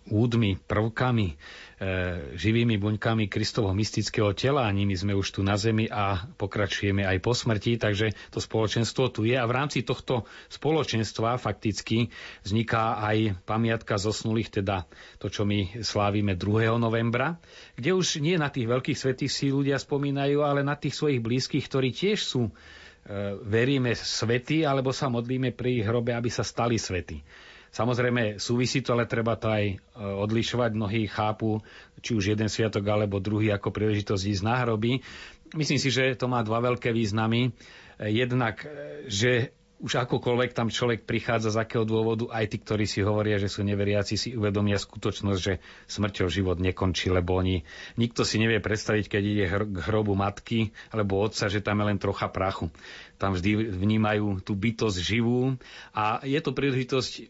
údmi, 0.07 0.55
prvkami 0.63 1.27
živými 2.37 2.77
buňkami 2.77 3.27
Kristovho 3.27 3.73
mystického 3.73 4.31
tela, 4.37 4.69
a 4.69 4.75
nimi 4.75 4.93
sme 4.93 5.17
už 5.17 5.35
tu 5.35 5.41
na 5.41 5.57
zemi 5.57 5.89
a 5.89 6.29
pokračujeme 6.37 7.03
aj 7.03 7.17
po 7.19 7.33
smrti, 7.33 7.81
takže 7.81 8.13
to 8.29 8.39
spoločenstvo 8.39 9.09
tu 9.09 9.25
je 9.25 9.35
a 9.35 9.43
v 9.43 9.55
rámci 9.57 9.81
tohto 9.81 10.23
spoločenstva 10.47 11.41
fakticky 11.41 12.13
vzniká 12.45 13.01
aj 13.03 13.41
pamiatka 13.43 13.97
zosnulých, 13.97 14.61
teda 14.61 14.85
to, 15.17 15.27
čo 15.27 15.43
my 15.43 15.83
slávime 15.83 16.37
2. 16.37 16.71
novembra, 16.77 17.41
kde 17.75 17.91
už 17.97 18.21
nie 18.21 18.37
na 18.37 18.53
tých 18.53 18.69
veľkých 18.69 18.97
svetých 18.97 19.31
si 19.33 19.49
ľudia 19.49 19.81
spomínajú, 19.81 20.45
ale 20.45 20.61
na 20.61 20.77
tých 20.77 20.95
svojich 20.95 21.19
blízkych, 21.19 21.65
ktorí 21.67 21.89
tiež 21.91 22.19
sú 22.21 22.47
e, 22.47 22.51
veríme 23.43 23.91
svety, 23.97 24.63
alebo 24.63 24.93
sa 24.95 25.09
modlíme 25.09 25.51
pri 25.51 25.81
ich 25.81 25.85
hrobe, 25.85 26.13
aby 26.13 26.29
sa 26.29 26.45
stali 26.45 26.77
svety. 26.77 27.19
Samozrejme, 27.73 28.37
súvisí 28.37 28.85
to, 28.85 28.93
ale 28.93 29.09
treba 29.09 29.33
to 29.33 29.49
aj 29.49 29.65
e, 29.65 29.75
odlišovať. 29.97 30.77
Mnohí 30.77 31.09
chápu, 31.09 31.57
či 31.99 32.13
už 32.13 32.37
jeden 32.37 32.45
sviatok 32.45 32.85
alebo 32.85 33.17
druhý 33.17 33.49
ako 33.49 33.73
príležitosť 33.73 34.23
ísť 34.29 34.43
na 34.45 34.61
hroby. 34.61 35.01
Myslím 35.57 35.81
si, 35.81 35.89
že 35.89 36.13
to 36.13 36.29
má 36.29 36.45
dva 36.45 36.61
veľké 36.61 36.93
významy. 36.93 37.49
E, 37.49 37.51
jednak, 38.13 38.61
e, 38.61 38.69
že 39.09 39.57
už 39.83 40.07
akokoľvek 40.07 40.55
tam 40.55 40.71
človek 40.71 41.03
prichádza 41.03 41.51
z 41.51 41.59
akého 41.59 41.83
dôvodu, 41.83 42.31
aj 42.31 42.55
tí, 42.55 42.57
ktorí 42.63 42.87
si 42.87 43.03
hovoria, 43.03 43.35
že 43.35 43.51
sú 43.51 43.67
neveriaci, 43.67 44.15
si 44.15 44.31
uvedomia 44.31 44.79
skutočnosť, 44.79 45.39
že 45.43 45.59
smrťou 45.91 46.31
život 46.31 46.55
nekončí, 46.63 47.11
lebo 47.11 47.35
oni, 47.35 47.67
nikto 47.99 48.23
si 48.23 48.39
nevie 48.39 48.63
predstaviť, 48.63 49.11
keď 49.11 49.23
ide 49.27 49.45
k 49.51 49.77
hrobu 49.83 50.15
matky 50.15 50.71
alebo 50.95 51.19
otca, 51.19 51.51
že 51.51 51.59
tam 51.59 51.83
je 51.83 51.85
len 51.91 51.99
trocha 51.99 52.31
prachu. 52.31 52.71
Tam 53.19 53.35
vždy 53.35 53.75
vnímajú 53.75 54.39
tú 54.39 54.55
bytosť 54.55 54.97
živú 55.03 55.59
a 55.91 56.23
je 56.23 56.39
to 56.39 56.55
príležitosť 56.55 57.11
e, 57.19 57.23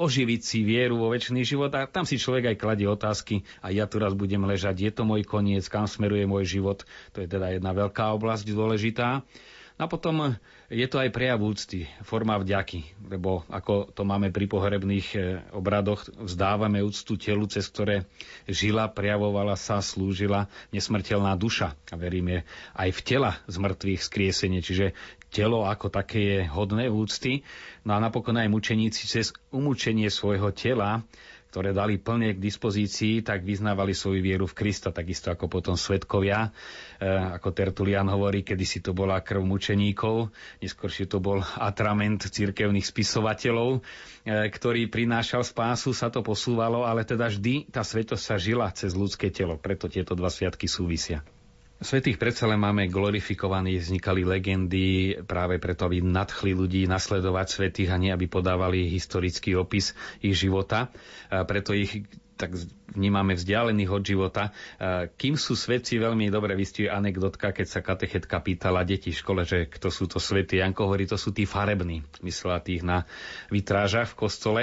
oživiť 0.00 0.40
si 0.40 0.64
vieru 0.64 0.96
vo 0.96 1.12
väčší 1.12 1.44
život 1.44 1.68
a 1.76 1.84
tam 1.84 2.08
si 2.08 2.16
človek 2.16 2.50
aj 2.50 2.56
kladie 2.56 2.88
otázky 2.88 3.44
a 3.60 3.68
ja 3.68 3.84
tu 3.84 4.00
raz 4.00 4.16
budem 4.16 4.40
ležať, 4.42 4.80
je 4.80 4.92
to 4.96 5.04
môj 5.04 5.28
koniec, 5.28 5.68
kam 5.68 5.84
smeruje 5.84 6.24
môj 6.24 6.48
život, 6.48 6.88
to 7.12 7.20
je 7.20 7.28
teda 7.28 7.60
jedna 7.60 7.76
veľká 7.76 8.16
oblasť 8.16 8.48
dôležitá. 8.48 9.22
A 9.80 9.88
potom 9.88 10.36
je 10.68 10.84
to 10.84 11.00
aj 11.00 11.08
prejav 11.08 11.40
úcty, 11.40 11.88
forma 12.04 12.36
vďaky, 12.36 13.00
lebo 13.08 13.48
ako 13.48 13.88
to 13.96 14.04
máme 14.04 14.28
pri 14.28 14.44
pohrebných 14.44 15.08
e, 15.16 15.18
obradoch, 15.56 16.04
vzdávame 16.20 16.84
úctu 16.84 17.16
telu, 17.16 17.48
cez 17.48 17.64
ktoré 17.72 18.04
žila, 18.44 18.92
prejavovala 18.92 19.56
sa, 19.56 19.80
slúžila 19.80 20.52
nesmrteľná 20.68 21.32
duša. 21.32 21.72
A 21.88 21.96
veríme 21.96 22.44
aj 22.76 22.92
v 22.92 23.00
tela 23.00 23.40
z 23.48 23.56
mŕtvych 23.56 24.04
skriesenie, 24.04 24.60
čiže 24.60 24.92
telo 25.32 25.64
ako 25.64 25.88
také 25.88 26.20
je 26.20 26.38
hodné 26.52 26.92
úcty. 26.92 27.40
No 27.80 27.96
a 27.96 28.04
napokon 28.04 28.36
aj 28.36 28.52
mučeníci 28.52 29.08
cez 29.08 29.32
umúčenie 29.48 30.12
svojho 30.12 30.52
tela 30.52 31.08
ktoré 31.50 31.74
dali 31.74 31.98
plne 31.98 32.38
k 32.38 32.38
dispozícii, 32.38 33.26
tak 33.26 33.42
vyznávali 33.42 33.90
svoju 33.90 34.22
vieru 34.22 34.46
v 34.46 34.54
Krista, 34.54 34.94
takisto 34.94 35.34
ako 35.34 35.50
potom 35.50 35.74
svetkovia. 35.74 36.54
E, 37.02 37.10
ako 37.10 37.50
Tertulian 37.50 38.06
hovorí, 38.06 38.46
kedy 38.46 38.62
si 38.62 38.78
to 38.78 38.94
bola 38.94 39.18
krv 39.18 39.42
mučeníkov, 39.42 40.30
neskôršie 40.62 41.10
to 41.10 41.18
bol 41.18 41.42
atrament 41.58 42.22
cirkevných 42.22 42.86
spisovateľov, 42.86 43.82
e, 44.22 44.46
ktorý 44.46 44.86
prinášal 44.86 45.42
spásu, 45.42 45.90
sa 45.90 46.06
to 46.06 46.22
posúvalo, 46.22 46.86
ale 46.86 47.02
teda 47.02 47.26
vždy 47.26 47.66
tá 47.66 47.82
svetosť 47.82 48.22
sa 48.22 48.38
žila 48.38 48.70
cez 48.70 48.94
ľudské 48.94 49.34
telo, 49.34 49.58
preto 49.58 49.90
tieto 49.90 50.14
dva 50.14 50.30
sviatky 50.30 50.70
súvisia. 50.70 51.26
Svetých 51.80 52.20
predsa 52.20 52.44
len 52.44 52.60
máme 52.60 52.92
glorifikovaní, 52.92 53.80
vznikali 53.80 54.28
legendy 54.28 55.16
práve 55.24 55.56
preto, 55.56 55.88
aby 55.88 56.04
nadchli 56.04 56.52
ľudí 56.52 56.84
nasledovať 56.84 57.46
svetých 57.48 57.88
a 57.88 57.96
nie 57.96 58.12
aby 58.12 58.28
podávali 58.28 58.84
historický 58.92 59.56
opis 59.56 59.96
ich 60.20 60.36
života. 60.36 60.92
A 61.32 61.48
preto 61.48 61.72
ich 61.72 62.04
tak 62.36 62.56
vnímame 62.96 63.36
vzdialených 63.36 63.90
od 63.92 64.00
života. 64.04 64.52
Kým 65.16 65.36
sú 65.36 65.52
svetci, 65.52 66.00
veľmi 66.00 66.32
dobre 66.32 66.56
vystuje 66.56 66.88
anekdotka, 66.88 67.52
keď 67.52 67.66
sa 67.68 67.84
katechetka 67.84 68.40
pýtala 68.40 68.80
deti 68.84 69.12
v 69.12 69.20
škole, 69.20 69.44
že 69.44 69.68
kto 69.68 69.92
sú 69.92 70.08
to 70.08 70.16
svety. 70.16 70.60
Janko 70.60 70.88
hovorí, 70.88 71.04
to 71.04 71.20
sú 71.20 71.36
tí 71.36 71.44
farební. 71.44 72.00
Myslela 72.24 72.64
tých 72.64 72.80
na 72.80 73.04
vitrážach 73.52 74.16
v 74.16 74.18
kostole. 74.24 74.62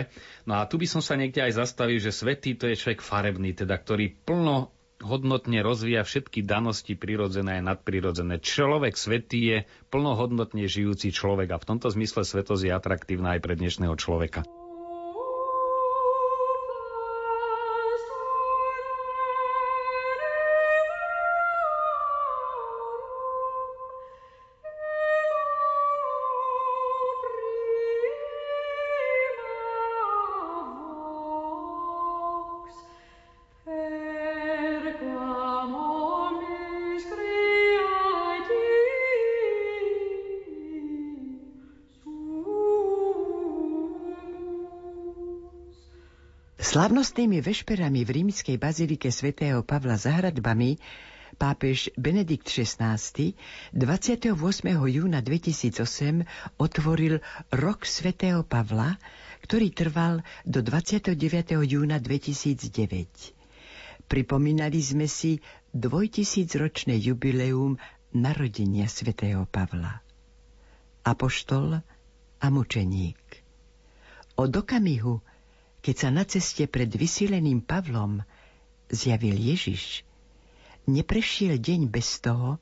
No 0.50 0.58
a 0.58 0.66
tu 0.66 0.82
by 0.82 0.90
som 0.90 1.06
sa 1.06 1.14
niekde 1.14 1.46
aj 1.46 1.62
zastavil, 1.62 2.02
že 2.02 2.10
svetý 2.10 2.58
to 2.58 2.66
je 2.66 2.78
človek 2.78 3.06
farebný, 3.06 3.54
teda 3.54 3.78
ktorý 3.78 4.10
plno 4.26 4.74
hodnotne 5.02 5.62
rozvíja 5.62 6.02
všetky 6.02 6.42
danosti 6.42 6.98
prirodzené 6.98 7.62
a 7.62 7.66
nadprirodzené. 7.66 8.42
Človek 8.42 8.98
svetý 8.98 9.40
je 9.46 9.58
plnohodnotne 9.94 10.66
žijúci 10.66 11.14
človek 11.14 11.54
a 11.54 11.62
v 11.62 11.68
tomto 11.76 11.88
zmysle 11.94 12.26
svetosť 12.26 12.64
je 12.66 12.72
atraktívna 12.74 13.38
aj 13.38 13.42
pre 13.46 13.54
dnešného 13.56 13.96
človeka. 13.98 14.46
Slavnostnými 46.68 47.40
vešperami 47.40 48.04
v 48.04 48.12
rímskej 48.12 48.60
bazilike 48.60 49.08
svätého 49.08 49.64
Pavla 49.64 49.96
za 49.96 50.20
hradbami 50.20 50.76
pápež 51.40 51.88
Benedikt 51.96 52.44
XVI 52.44 53.00
28. 53.72 54.36
júna 54.76 55.24
2008 55.24 56.28
otvoril 56.60 57.24
rok 57.56 57.88
svätého 57.88 58.44
Pavla, 58.44 59.00
ktorý 59.48 59.72
trval 59.72 60.28
do 60.44 60.60
29. 60.60 61.16
júna 61.64 62.04
2009. 62.04 64.12
Pripomínali 64.12 64.84
sme 64.84 65.08
si 65.08 65.40
dvojtisícročné 65.72 67.00
jubileum 67.00 67.80
narodenia 68.12 68.92
svätého 68.92 69.48
Pavla. 69.48 70.04
Apoštol 71.08 71.80
a 72.44 72.48
mučeník. 72.52 73.24
Od 74.36 74.52
okamihu, 74.52 75.24
keď 75.88 75.96
sa 75.96 76.10
na 76.12 76.28
ceste 76.28 76.68
pred 76.68 76.92
vysileným 76.92 77.64
Pavlom 77.64 78.20
zjavil 78.92 79.40
Ježiš, 79.40 80.04
neprešiel 80.84 81.56
deň 81.56 81.88
bez 81.88 82.20
toho, 82.20 82.60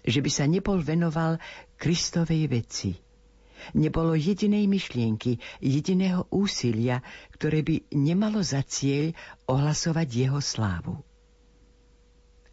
že 0.00 0.24
by 0.24 0.30
sa 0.32 0.48
nebol 0.48 0.80
venoval 0.80 1.36
Kristovej 1.76 2.48
veci. 2.48 2.96
Nebolo 3.76 4.16
jedinej 4.16 4.64
myšlienky, 4.72 5.36
jediného 5.60 6.24
úsilia, 6.32 7.04
ktoré 7.36 7.60
by 7.60 7.92
nemalo 7.92 8.40
za 8.40 8.64
cieľ 8.64 9.12
ohlasovať 9.52 10.08
jeho 10.08 10.40
slávu. 10.40 10.96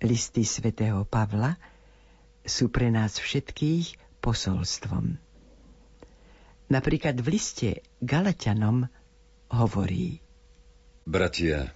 Listy 0.03 0.43
svätého 0.43 1.07
Pavla 1.07 1.55
sú 2.43 2.67
pre 2.67 2.91
nás 2.91 3.23
všetkých 3.23 4.19
posolstvom. 4.19 5.15
Napríklad 6.67 7.15
v 7.23 7.27
liste 7.39 7.69
Galatianom 8.03 8.98
hovorí 9.49 10.21
Bratia, 11.09 11.73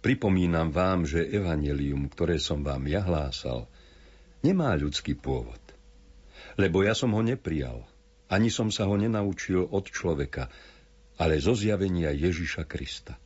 pripomínam 0.00 0.72
vám, 0.72 1.04
že 1.04 1.20
evanelium, 1.20 2.08
ktoré 2.08 2.40
som 2.40 2.64
vám 2.64 2.88
ja 2.88 3.04
hlásal, 3.04 3.68
nemá 4.40 4.72
ľudský 4.72 5.12
pôvod. 5.12 5.60
Lebo 6.56 6.80
ja 6.80 6.96
som 6.96 7.12
ho 7.12 7.20
neprijal, 7.20 7.84
ani 8.32 8.48
som 8.48 8.72
sa 8.72 8.88
ho 8.88 8.96
nenaučil 8.96 9.68
od 9.68 9.84
človeka, 9.92 10.48
ale 11.20 11.36
zo 11.44 11.52
zjavenia 11.52 12.08
Ježiša 12.08 12.64
Krista. 12.64 13.20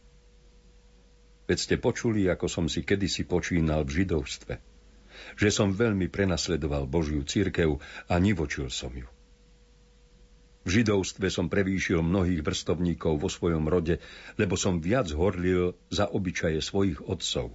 Veď 1.47 1.59
ste 1.59 1.76
počuli, 1.78 2.26
ako 2.26 2.47
som 2.50 2.66
si 2.66 2.83
kedysi 2.83 3.28
počínal 3.28 3.87
v 3.87 4.02
židovstve, 4.02 4.54
že 5.38 5.49
som 5.54 5.71
veľmi 5.71 6.11
prenasledoval 6.11 6.90
Božiu 6.90 7.23
církev 7.23 7.78
a 8.11 8.14
nivočil 8.19 8.73
som 8.73 8.90
ju. 8.90 9.07
V 10.62 10.69
židovstve 10.78 11.26
som 11.26 11.50
prevýšil 11.50 12.07
mnohých 12.07 12.47
vrstovníkov 12.47 13.19
vo 13.19 13.26
svojom 13.26 13.66
rode, 13.66 13.99
lebo 14.38 14.54
som 14.54 14.78
viac 14.78 15.11
horlil 15.11 15.75
za 15.90 16.07
obyčaje 16.07 16.62
svojich 16.62 17.02
otcov. 17.02 17.50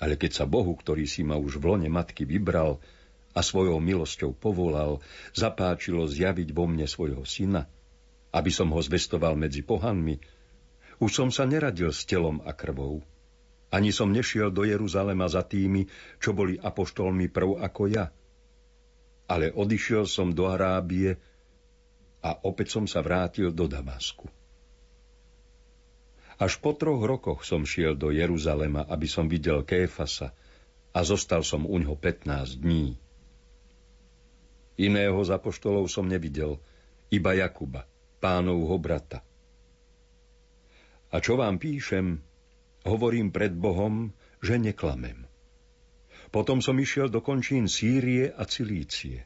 Ale 0.00 0.16
keď 0.16 0.32
sa 0.32 0.44
Bohu, 0.48 0.72
ktorý 0.72 1.04
si 1.04 1.20
ma 1.20 1.36
už 1.36 1.60
v 1.60 1.76
lone 1.76 1.88
matky 1.92 2.24
vybral 2.24 2.80
a 3.36 3.40
svojou 3.44 3.84
milosťou 3.84 4.32
povolal, 4.32 5.04
zapáčilo 5.36 6.08
zjaviť 6.08 6.56
vo 6.56 6.64
mne 6.64 6.88
svojho 6.88 7.28
syna, 7.28 7.68
aby 8.32 8.48
som 8.48 8.72
ho 8.72 8.80
zvestoval 8.80 9.36
medzi 9.36 9.60
pohanmi, 9.60 10.16
už 11.04 11.10
som 11.12 11.28
sa 11.28 11.44
neradil 11.44 11.92
s 11.92 12.08
telom 12.08 12.40
a 12.48 12.56
krvou. 12.56 13.04
Ani 13.68 13.92
som 13.92 14.08
nešiel 14.08 14.54
do 14.54 14.64
Jeruzalema 14.64 15.28
za 15.28 15.44
tými, 15.44 15.84
čo 16.16 16.32
boli 16.32 16.56
apoštolmi 16.56 17.28
prv 17.28 17.60
ako 17.60 17.82
ja– 17.92 18.08
ale 19.24 19.52
odišiel 19.52 20.04
som 20.04 20.32
do 20.32 20.48
Arábie 20.48 21.16
a 22.24 22.30
opäť 22.44 22.76
som 22.76 22.84
sa 22.84 23.04
vrátil 23.04 23.52
do 23.52 23.68
Damasku. 23.68 24.28
Až 26.34 26.58
po 26.58 26.74
troch 26.74 26.98
rokoch 27.04 27.46
som 27.46 27.62
šiel 27.62 27.94
do 27.94 28.10
Jeruzalema, 28.10 28.82
aby 28.90 29.06
som 29.06 29.30
videl 29.30 29.62
Kéfasa 29.62 30.34
a 30.90 31.00
zostal 31.06 31.46
som 31.46 31.62
u 31.62 31.76
ňoho 31.78 31.94
15 31.94 32.58
dní. 32.58 32.98
Iného 34.74 35.18
z 35.22 35.30
apoštolov 35.30 35.86
som 35.86 36.10
nevidel, 36.10 36.58
iba 37.06 37.30
Jakuba, 37.38 37.86
pánovho 38.18 38.74
brata. 38.82 39.22
A 41.14 41.22
čo 41.22 41.38
vám 41.38 41.62
píšem, 41.62 42.18
hovorím 42.82 43.30
pred 43.30 43.54
Bohom, 43.54 44.10
že 44.42 44.58
neklamem. 44.58 45.30
Potom 46.34 46.58
som 46.58 46.74
išiel 46.74 47.14
do 47.14 47.22
končín 47.22 47.70
Sýrie 47.70 48.34
a 48.34 48.42
Cilície. 48.42 49.22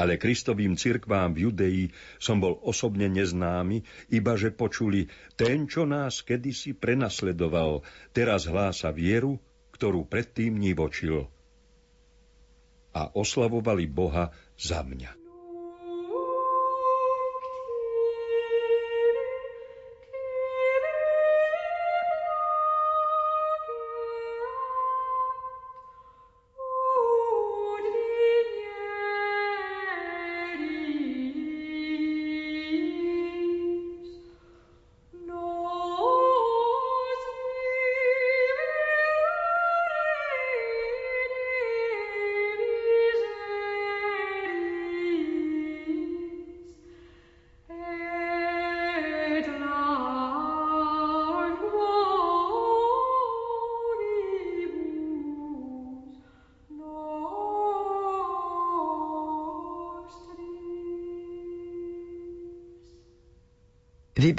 Ale 0.00 0.16
Kristovým 0.16 0.80
cirkvám 0.80 1.36
v 1.36 1.44
Judei 1.44 1.80
som 2.16 2.40
bol 2.40 2.56
osobne 2.64 3.04
neznámy, 3.12 3.84
iba 4.16 4.32
že 4.40 4.48
počuli, 4.48 5.12
ten, 5.36 5.68
čo 5.68 5.84
nás 5.84 6.24
kedysi 6.24 6.72
prenasledoval, 6.72 7.84
teraz 8.16 8.48
hlása 8.48 8.96
vieru, 8.96 9.36
ktorú 9.76 10.08
predtým 10.08 10.56
nivočil. 10.56 11.28
A 12.96 13.12
oslavovali 13.12 13.84
Boha 13.92 14.32
za 14.56 14.80
mňa. 14.80 15.19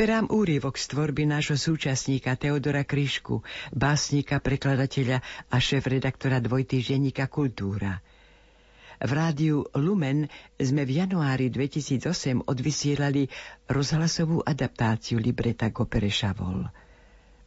Vyberám 0.01 0.33
úrievok 0.33 0.81
z 0.81 0.97
tvorby 0.97 1.29
nášho 1.29 1.61
súčasníka 1.61 2.33
Teodora 2.33 2.81
Kryšku, 2.81 3.45
básnika, 3.69 4.41
prekladateľa 4.41 5.21
a 5.45 5.55
šéf-redaktora 5.61 6.41
dvojtýždenníka 6.41 7.29
Kultúra. 7.29 8.01
V 8.97 9.11
rádiu 9.13 9.61
Lumen 9.77 10.25
sme 10.57 10.89
v 10.89 11.05
januári 11.05 11.53
2008 11.53 12.49
odvysielali 12.49 13.29
rozhlasovú 13.69 14.41
adaptáciu 14.41 15.21
libreta 15.21 15.69
Gopere 15.69 16.09
Šavol. 16.09 16.65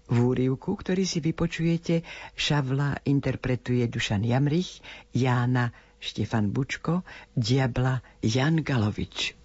V 0.07 0.15
úrivku, 0.15 0.79
ktorý 0.79 1.03
si 1.03 1.19
vypočujete, 1.19 2.07
Šavla 2.39 3.03
interpretuje 3.03 3.83
Dušan 3.91 4.23
Jamrich, 4.23 4.79
Jána 5.11 5.75
Štefan 5.99 6.55
Bučko, 6.55 7.03
Diabla 7.35 7.99
Jan 8.23 8.63
Galovič. 8.63 9.43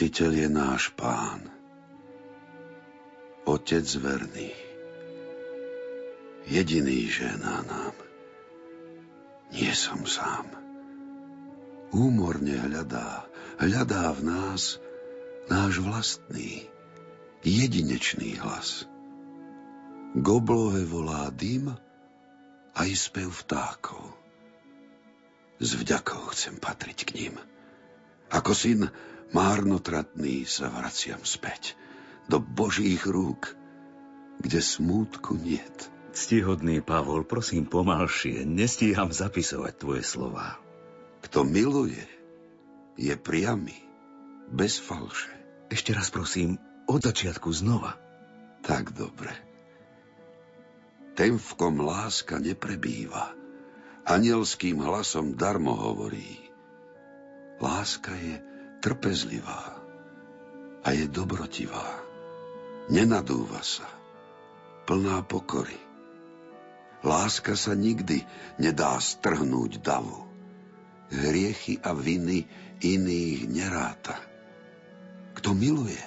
Spasiteľ 0.00 0.32
je 0.32 0.48
náš 0.48 0.96
pán, 0.96 1.44
Otec 3.44 3.84
verný, 4.00 4.48
jediný 6.48 7.04
žena 7.04 7.60
nám. 7.68 7.92
Nie 9.52 9.76
som 9.76 10.08
sám. 10.08 10.56
Úmorne 11.92 12.56
hľadá, 12.64 13.28
hľadá 13.60 14.16
v 14.16 14.20
nás 14.24 14.80
náš 15.52 15.84
vlastný, 15.84 16.64
jedinečný 17.44 18.40
hlas. 18.40 18.88
K 20.16 20.24
oblohe 20.24 20.80
volá 20.88 21.28
dym 21.28 21.76
a 22.72 22.80
i 22.88 22.96
spev 22.96 23.28
vtákov. 23.36 24.16
S 25.60 25.76
vďakou 25.76 26.32
chcem 26.32 26.56
patriť 26.56 26.98
k 27.04 27.10
ním. 27.20 27.34
Ako 28.32 28.56
syn 28.56 28.88
Márnotratný 29.30 30.42
sa 30.42 30.66
vraciam 30.66 31.22
späť 31.22 31.78
do 32.26 32.42
Božích 32.42 33.06
rúk, 33.06 33.54
kde 34.42 34.58
smútku 34.58 35.38
niet. 35.38 35.90
Ctihodný 36.10 36.82
Pavol, 36.82 37.22
prosím 37.22 37.70
pomalšie, 37.70 38.42
nestíham 38.42 39.14
zapisovať 39.14 39.72
tvoje 39.78 40.02
slova. 40.02 40.58
Kto 41.22 41.46
miluje, 41.46 42.02
je 42.98 43.14
priamy, 43.14 43.78
bez 44.50 44.82
falše. 44.82 45.30
Ešte 45.70 45.94
raz 45.94 46.10
prosím, 46.10 46.58
od 46.90 46.98
začiatku 46.98 47.54
znova. 47.54 47.94
Tak 48.66 48.90
dobre. 48.98 49.30
Ten, 51.14 51.38
v 51.38 51.50
kom 51.54 51.78
láska 51.78 52.42
neprebýva, 52.42 53.30
anielským 54.10 54.82
hlasom 54.82 55.38
darmo 55.38 55.78
hovorí. 55.78 56.50
Láska 57.62 58.10
je 58.18 58.49
trpezlivá 58.80 59.76
a 60.80 60.88
je 60.96 61.04
dobrotivá. 61.06 62.00
Nenadúva 62.90 63.60
sa, 63.60 63.86
plná 64.88 65.22
pokory. 65.28 65.76
Láska 67.00 67.54
sa 67.54 67.76
nikdy 67.76 68.24
nedá 68.60 68.96
strhnúť 68.98 69.80
davu. 69.80 70.26
Hriechy 71.12 71.80
a 71.80 71.96
viny 71.96 72.44
iných 72.80 73.40
neráta. 73.48 74.16
Kto 75.36 75.56
miluje, 75.56 76.02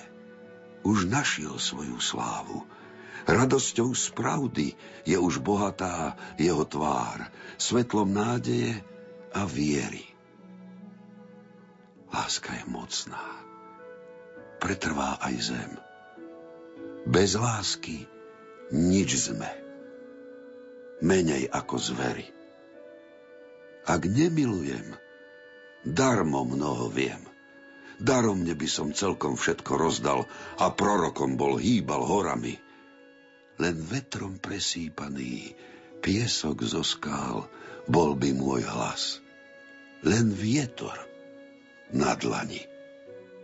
už 0.83 1.07
našiel 1.07 1.57
svoju 1.57 1.97
slávu. 1.97 2.67
Radosťou 3.23 3.95
z 3.95 4.05
pravdy 4.11 4.67
je 5.07 5.15
už 5.15 5.39
bohatá 5.39 6.19
jeho 6.35 6.67
tvár, 6.67 7.31
svetlom 7.55 8.11
nádeje 8.11 8.83
a 9.31 9.47
viery. 9.47 10.12
Láska 12.23 12.55
je 12.55 12.63
mocná. 12.71 13.19
Pretrvá 14.63 15.19
aj 15.19 15.35
zem. 15.43 15.71
Bez 17.03 17.35
lásky 17.35 18.07
nič 18.71 19.27
sme. 19.27 19.51
Menej 21.03 21.51
ako 21.51 21.75
zvery. 21.83 22.31
Ak 23.83 24.07
nemilujem, 24.07 24.95
darmo 25.83 26.47
mnoho 26.47 26.87
viem. 26.87 27.19
Daromne 27.99 28.55
by 28.55 28.67
som 28.71 28.95
celkom 28.95 29.35
všetko 29.35 29.75
rozdal 29.75 30.23
a 30.63 30.71
prorokom 30.71 31.35
bol 31.35 31.59
hýbal 31.59 32.07
horami. 32.07 32.55
Len 33.59 33.75
vetrom 33.83 34.39
presýpaný, 34.39 35.59
piesok 35.99 36.63
zo 36.63 36.87
skál, 36.87 37.51
bol 37.91 38.15
by 38.15 38.31
môj 38.31 38.63
hlas. 38.63 39.19
Len 40.07 40.31
vietor 40.31 41.11
na 41.93 42.17
dlani. 42.17 42.65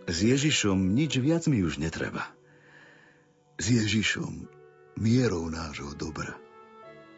S 0.10 0.26
Ježišom 0.26 0.98
nič 0.98 1.22
viac 1.22 1.46
mi 1.46 1.62
už 1.62 1.78
netreba. 1.78 2.26
S 3.62 3.70
Ježišom 3.70 4.50
mierou 4.98 5.48
nášho 5.48 5.94
dobra. 5.94 6.34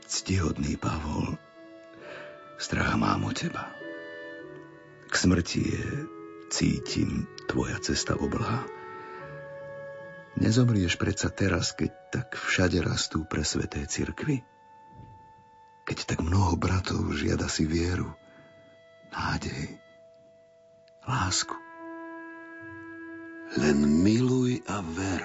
Ctihodný 0.06 0.76
Pavol, 0.76 1.40
strach 2.60 3.00
mám 3.00 3.26
o 3.26 3.32
teba. 3.32 3.72
K 5.08 5.14
smrti 5.16 5.62
je 5.64 5.86
cítim 6.52 7.26
tvoja 7.48 7.80
cesta 7.80 8.20
oblá. 8.20 8.68
Nezomrieš 10.36 11.00
predsa 11.00 11.32
teraz, 11.32 11.72
keď 11.72 11.92
tak 12.12 12.28
všade 12.36 12.80
rastú 12.84 13.24
pre 13.24 13.44
sveté 13.48 13.88
cirkvy? 13.88 14.44
Keď 15.88 15.98
tak 16.08 16.20
mnoho 16.24 16.56
bratov 16.56 17.12
žiada 17.16 17.52
si 17.52 17.68
vieru, 17.68 18.12
nádej, 19.12 19.81
lásku. 21.08 21.56
Len 23.58 23.84
miluj 23.84 24.64
a 24.70 24.80
ver. 24.86 25.24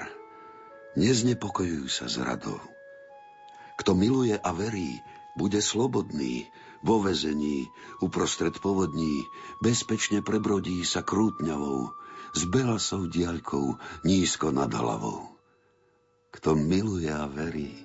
Neznepokojuj 0.96 1.92
sa 1.92 2.08
s 2.08 2.16
radou. 2.16 2.58
Kto 3.76 3.92
miluje 3.92 4.32
a 4.32 4.50
verí, 4.56 4.96
bude 5.36 5.60
slobodný, 5.60 6.48
vo 6.80 7.04
vezení, 7.04 7.68
uprostred 8.00 8.56
povodní, 8.56 9.28
bezpečne 9.60 10.24
prebrodí 10.24 10.80
sa 10.88 11.04
krútňavou, 11.04 11.92
s 12.32 12.42
belasou 12.48 13.04
diaľkou 13.04 13.76
nízko 14.08 14.48
nad 14.56 14.72
hlavou. 14.72 15.36
Kto 16.32 16.56
miluje 16.56 17.12
a 17.12 17.28
verí, 17.28 17.76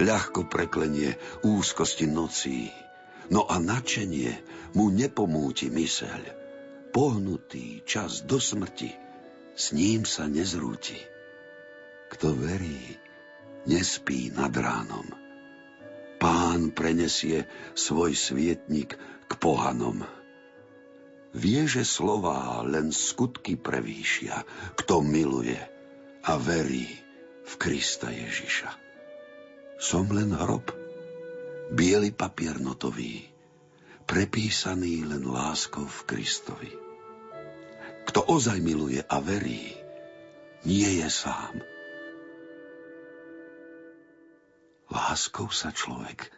ľahko 0.00 0.48
preklenie 0.48 1.20
úzkosti 1.44 2.08
nocí, 2.08 2.72
no 3.28 3.44
a 3.44 3.60
načenie 3.60 4.40
mu 4.72 4.88
nepomúti 4.88 5.68
myseľ 5.68 6.45
pohnutý 6.90 7.82
čas 7.86 8.22
do 8.26 8.38
smrti, 8.42 8.90
s 9.56 9.72
ním 9.72 10.04
sa 10.04 10.28
nezrúti. 10.28 10.98
Kto 12.12 12.36
verí, 12.36 12.96
nespí 13.66 14.30
nad 14.30 14.54
ránom. 14.54 15.08
Pán 16.16 16.72
prenesie 16.72 17.44
svoj 17.76 18.16
svietnik 18.16 18.96
k 19.26 19.32
pohanom. 19.36 20.06
Vie, 21.36 21.68
že 21.68 21.84
slová 21.84 22.64
len 22.64 22.88
skutky 22.94 23.60
prevýšia, 23.60 24.46
kto 24.80 25.04
miluje 25.04 25.60
a 26.24 26.32
verí 26.40 26.88
v 27.44 27.52
Krista 27.60 28.08
Ježiša. 28.08 28.72
Som 29.76 30.08
len 30.08 30.32
hrob, 30.32 30.72
biely 31.76 32.16
papier 32.16 32.56
notový, 32.56 33.35
prepísaný 34.06 35.02
len 35.02 35.26
láskou 35.26 35.84
v 35.84 36.00
Kristovi. 36.06 36.72
Kto 38.06 38.22
ozaj 38.30 38.62
miluje 38.62 39.02
a 39.02 39.18
verí, 39.18 39.74
nie 40.62 41.02
je 41.02 41.08
sám. 41.10 41.58
Láskou 44.86 45.50
sa 45.50 45.74
človek 45.74 46.30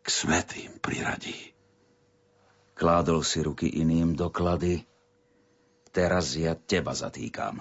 k 0.00 0.06
svetým 0.08 0.80
priradí. 0.80 1.52
Kládol 2.74 3.20
si 3.22 3.44
ruky 3.44 3.68
iným 3.68 4.16
doklady, 4.16 4.82
teraz 5.92 6.34
ja 6.34 6.56
teba 6.56 6.96
zatýkam. 6.96 7.60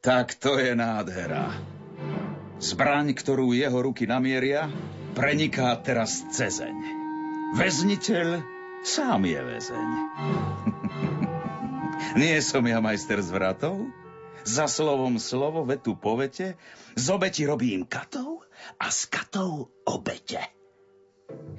Tak 0.00 0.40
to 0.40 0.56
je 0.56 0.72
nádhera. 0.72 1.60
Zbraň, 2.56 3.12
ktorú 3.12 3.52
jeho 3.52 3.84
ruky 3.84 4.08
namieria, 4.08 4.72
preniká 5.12 5.76
teraz 5.76 6.24
cezeň. 6.32 6.72
Väzniteľ 7.60 8.40
sám 8.80 9.28
je 9.28 9.40
väzeň. 9.44 9.88
Nie 12.20 12.40
som 12.40 12.64
ja 12.64 12.80
majster 12.80 13.20
zvratov? 13.20 13.92
Za 14.40 14.72
slovom 14.72 15.20
slovo, 15.20 15.68
vetu 15.68 16.00
po 16.00 16.16
vete, 16.16 16.56
z 16.96 17.06
obeti 17.12 17.44
robím 17.44 17.84
katov 17.84 18.48
a 18.80 18.88
z 18.88 19.04
katov 19.12 19.68
obete. 19.84 20.40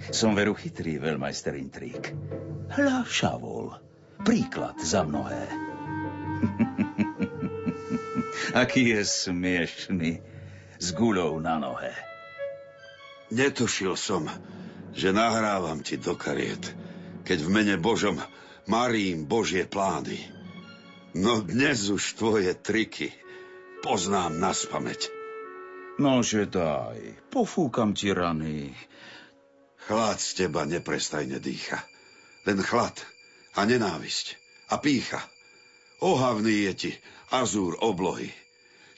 Som 0.10 0.34
veru 0.34 0.58
chytrý 0.58 0.98
veľmajster 0.98 1.54
intrík. 1.62 2.18
Hľa 2.74 3.06
šavol, 3.06 3.78
príklad 4.26 4.82
za 4.82 5.06
mnohé. 5.06 5.46
Aký 8.56 8.96
je 8.96 9.02
smiešný 9.06 10.12
s 10.82 10.88
guľou 10.98 11.38
na 11.38 11.62
nohe. 11.62 11.94
Netušil 13.32 13.96
som, 13.96 14.28
že 14.92 15.16
nahrávam 15.16 15.80
ti 15.80 15.96
do 15.96 16.20
kariet, 16.20 16.74
keď 17.24 17.38
v 17.44 17.50
mene 17.50 17.76
Božom 17.80 18.20
marím 18.68 19.24
Božie 19.30 19.64
plány. 19.64 20.20
No 21.16 21.44
dnes 21.44 21.88
už 21.92 22.20
tvoje 22.20 22.52
triky 22.56 23.12
poznám 23.84 24.40
na 24.40 24.52
spameť. 24.52 25.12
Nože 26.00 26.48
daj, 26.48 27.30
pofúkam 27.30 27.94
ti 27.94 28.10
rany. 28.16 28.74
Chlad 29.86 30.18
z 30.18 30.46
teba 30.46 30.64
neprestajne 30.64 31.38
dýcha. 31.38 31.84
Len 32.48 32.58
chlad 32.64 32.96
a 33.54 33.68
nenávisť 33.68 34.40
a 34.72 34.80
pícha. 34.80 35.20
Ohavný 36.02 36.72
je 36.72 36.74
ti 36.74 36.92
azúr 37.32 37.80
oblohy 37.80 38.30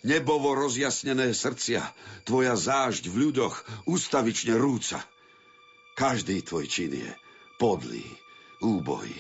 nebovo 0.03 0.53
rozjasnené 0.53 1.31
srdcia, 1.31 1.81
tvoja 2.27 2.59
zážď 2.59 3.07
v 3.09 3.15
ľuďoch 3.27 3.55
ustavične 3.87 4.59
rúca. 4.59 4.99
Každý 5.95 6.43
tvoj 6.43 6.67
čin 6.67 6.91
je 6.91 7.11
podlý, 7.57 8.03
úbohý. 8.59 9.15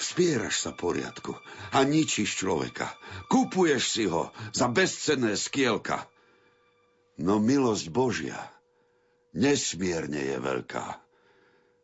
Vspieraš 0.00 0.64
sa 0.64 0.72
poriadku 0.72 1.36
a 1.76 1.84
ničíš 1.84 2.40
človeka. 2.40 2.88
Kupuješ 3.28 3.82
si 3.84 4.04
ho 4.08 4.32
za 4.56 4.72
bezcenné 4.72 5.36
skielka. 5.36 6.08
No 7.20 7.36
milosť 7.36 7.92
Božia 7.92 8.40
nesmierne 9.36 10.24
je 10.24 10.36
veľká. 10.40 11.04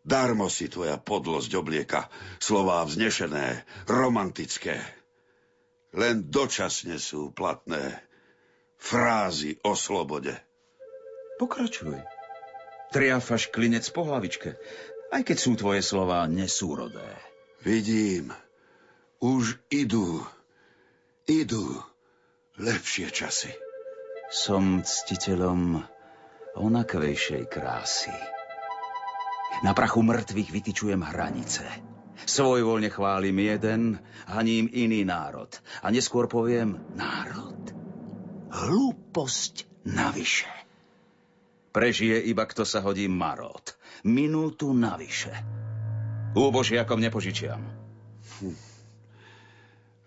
Darmo 0.07 0.49
si 0.49 0.71
tvoja 0.73 0.97
podlosť 0.97 1.51
oblieka 1.61 2.09
slová 2.41 2.81
vznešené, 2.89 3.69
romantické. 3.85 4.81
Len 5.95 6.27
dočasne 6.27 6.99
sú 6.99 7.31
platné 7.31 8.03
frázy 8.81 9.61
o 9.63 9.79
slobode. 9.79 10.35
Pokračuj. 11.37 12.01
Triafaš 12.91 13.53
klinec 13.53 13.85
po 13.93 14.07
hlavičke, 14.07 14.57
aj 15.13 15.23
keď 15.27 15.37
sú 15.37 15.53
tvoje 15.59 15.83
slová 15.85 16.25
nesúrodé. 16.31 17.05
Vidím. 17.61 18.31
Už 19.19 19.59
idú. 19.69 20.23
Idú 21.27 21.83
lepšie 22.57 23.11
časy. 23.11 23.51
Som 24.31 24.87
ctiteľom 24.87 25.83
onakvejšej 26.57 27.45
krásy. 27.51 28.15
Na 29.65 29.73
prachu 29.73 30.05
mŕtvych 30.05 30.51
vytyčujem 30.53 31.03
hranice. 31.03 31.96
Svojvoľne 32.25 32.89
chválim 32.89 33.37
jeden, 33.37 34.01
haním 34.25 34.73
iný 34.73 35.05
národ. 35.05 35.53
A 35.85 35.93
neskôr 35.93 36.25
poviem 36.31 36.81
národ. 36.97 37.61
Hlúposť 38.49 39.69
navyše. 39.85 40.49
Prežije 41.77 42.25
iba 42.25 42.49
kto 42.49 42.65
sa 42.65 42.81
hodí 42.81 43.05
marot. 43.05 43.77
Minútu 44.09 44.73
navyše. 44.73 45.35
Úbožiakom 46.33 46.97
nepožičiam. 46.97 47.61
Hm. 48.41 48.57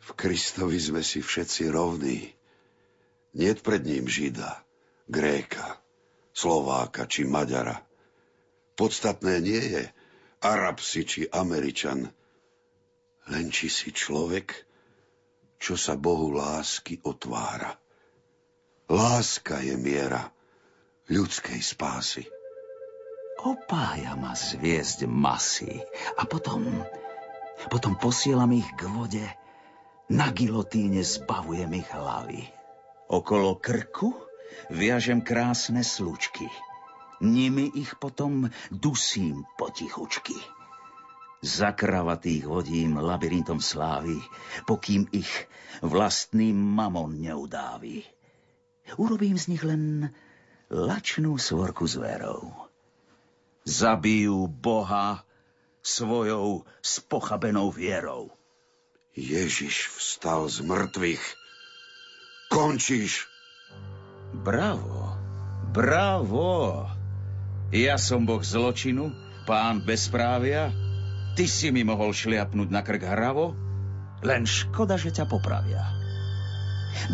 V 0.01 0.09
Kristovi 0.17 0.81
sme 0.81 1.05
si 1.05 1.21
všetci 1.21 1.69
rovní. 1.69 2.33
Niet 3.37 3.61
pred 3.61 3.85
ním 3.85 4.09
Žida, 4.09 4.65
Gréka, 5.05 5.77
Slováka 6.33 7.05
či 7.05 7.29
Maďara. 7.29 7.85
Podstatné 8.73 9.37
nie 9.37 9.61
je 9.61 9.83
Arab 10.39 10.79
si 10.79 11.03
či 11.03 11.27
Američan, 11.27 12.07
len 13.27 13.45
či 13.51 13.67
si 13.67 13.91
človek, 13.91 14.55
čo 15.59 15.75
sa 15.75 15.99
Bohu 15.99 16.31
lásky 16.31 17.03
otvára. 17.03 17.75
Láska 18.87 19.59
je 19.59 19.75
miera 19.75 20.31
ľudskej 21.11 21.59
spásy. 21.59 22.23
Opája 23.43 24.15
ma 24.15 24.31
zviezť 24.31 25.11
masy 25.11 25.83
a 26.15 26.23
potom, 26.23 26.87
potom 27.67 27.99
posielam 27.99 28.55
ich 28.55 28.67
k 28.79 28.87
vode, 28.87 29.27
na 30.07 30.31
gilotíne 30.31 31.03
zbavujem 31.03 31.83
ich 31.83 31.89
hlavy. 31.91 32.47
Okolo 33.11 33.59
krku 33.59 34.15
viažem 34.71 35.19
krásne 35.19 35.83
slučky– 35.83 36.47
Nimi 37.19 37.67
ich 37.75 37.99
potom 37.99 38.47
dusím 38.71 39.43
potichučky. 39.59 40.35
Zakravatých 41.39 42.47
vodím 42.47 42.99
labyrintom 42.99 43.63
slávy, 43.63 44.19
pokým 44.67 45.07
ich 45.15 45.47
vlastný 45.79 46.51
mamon 46.51 47.15
neudávi. 47.15 48.03
Urobím 48.99 49.39
z 49.39 49.55
nich 49.55 49.63
len 49.63 50.11
lačnú 50.67 51.39
svorku 51.39 51.87
zverov. 51.87 52.51
Zabijú 53.63 54.47
Boha 54.47 55.23
svojou 55.79 56.67
spochabenou 56.83 57.71
vierou. 57.71 58.31
Ježiš 59.15 59.91
vstal 59.95 60.47
z 60.51 60.63
mŕtvych. 60.63 61.23
Končíš. 62.51 63.27
Bravo, 64.33 65.15
bravo. 65.71 66.98
Ja 67.69 68.01
som 68.01 68.25
boh 68.25 68.41
zločinu, 68.41 69.13
pán 69.45 69.85
bezprávia, 69.85 70.73
ty 71.37 71.45
si 71.45 71.69
mi 71.69 71.85
mohol 71.85 72.17
šliapnúť 72.17 72.69
na 72.73 72.81
krk 72.81 73.05
hravo, 73.05 73.53
len 74.25 74.49
škoda, 74.49 74.97
že 74.97 75.13
ťa 75.13 75.29
popravia. 75.29 75.85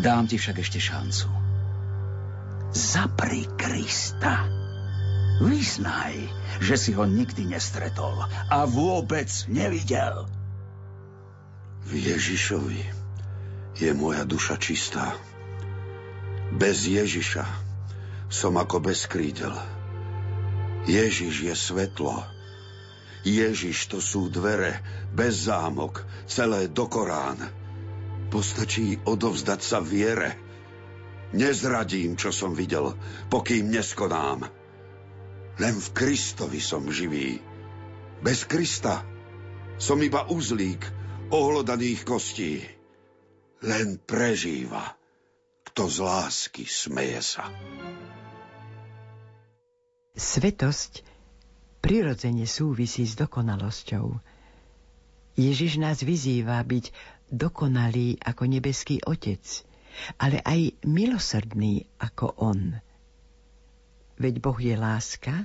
Dám 0.00 0.24
ti 0.24 0.40
však 0.40 0.56
ešte 0.56 0.80
šancu. 0.80 1.28
Zapri 2.72 3.44
Krista. 3.60 4.48
Vyznaj, 5.44 6.16
že 6.64 6.80
si 6.80 6.96
ho 6.96 7.04
nikdy 7.04 7.52
nestretol 7.52 8.24
a 8.48 8.64
vôbec 8.64 9.28
nevidel. 9.52 10.24
V 11.84 11.92
Ježišovi 12.00 12.80
je 13.76 13.90
moja 13.92 14.24
duša 14.24 14.56
čistá. 14.56 15.12
Bez 16.56 16.88
Ježiša 16.88 17.44
som 18.32 18.56
ako 18.56 18.80
bez 18.80 19.04
krídel. 19.04 19.52
Ježiš 20.86 21.34
je 21.42 21.54
svetlo. 21.54 22.22
Ježiš 23.26 23.90
to 23.90 23.98
sú 23.98 24.30
dvere, 24.30 24.78
bez 25.10 25.50
zámok, 25.50 26.06
celé 26.30 26.70
do 26.70 26.86
Korán. 26.86 27.42
Postačí 28.30 28.94
odovzdať 29.02 29.60
sa 29.66 29.82
viere. 29.82 30.38
Nezradím, 31.34 32.14
čo 32.14 32.30
som 32.30 32.54
videl, 32.54 32.94
pokým 33.26 33.66
neskonám. 33.66 34.46
Len 35.58 35.74
v 35.74 35.88
Kristovi 35.90 36.62
som 36.62 36.86
živý. 36.86 37.42
Bez 38.22 38.46
Krista 38.46 39.02
som 39.82 39.98
iba 39.98 40.30
uzlík 40.30 40.86
ohlodaných 41.34 42.06
kostí. 42.06 42.62
Len 43.66 43.98
prežíva, 43.98 44.94
kto 45.66 45.90
z 45.90 45.98
lásky 45.98 46.62
smeje 46.62 47.20
sa. 47.26 47.50
Svetosť 50.16 51.04
prirodzene 51.84 52.48
súvisí 52.48 53.04
s 53.04 53.12
dokonalosťou. 53.20 54.16
Ježiš 55.36 55.76
nás 55.76 56.00
vyzýva 56.00 56.56
byť 56.64 56.88
dokonalý 57.28 58.16
ako 58.24 58.48
nebeský 58.48 59.04
Otec, 59.04 59.44
ale 60.16 60.40
aj 60.40 60.80
milosrdný 60.88 61.84
ako 62.00 62.32
On. 62.40 62.80
Veď 64.16 64.34
Boh 64.40 64.56
je 64.56 64.72
láska 64.72 65.44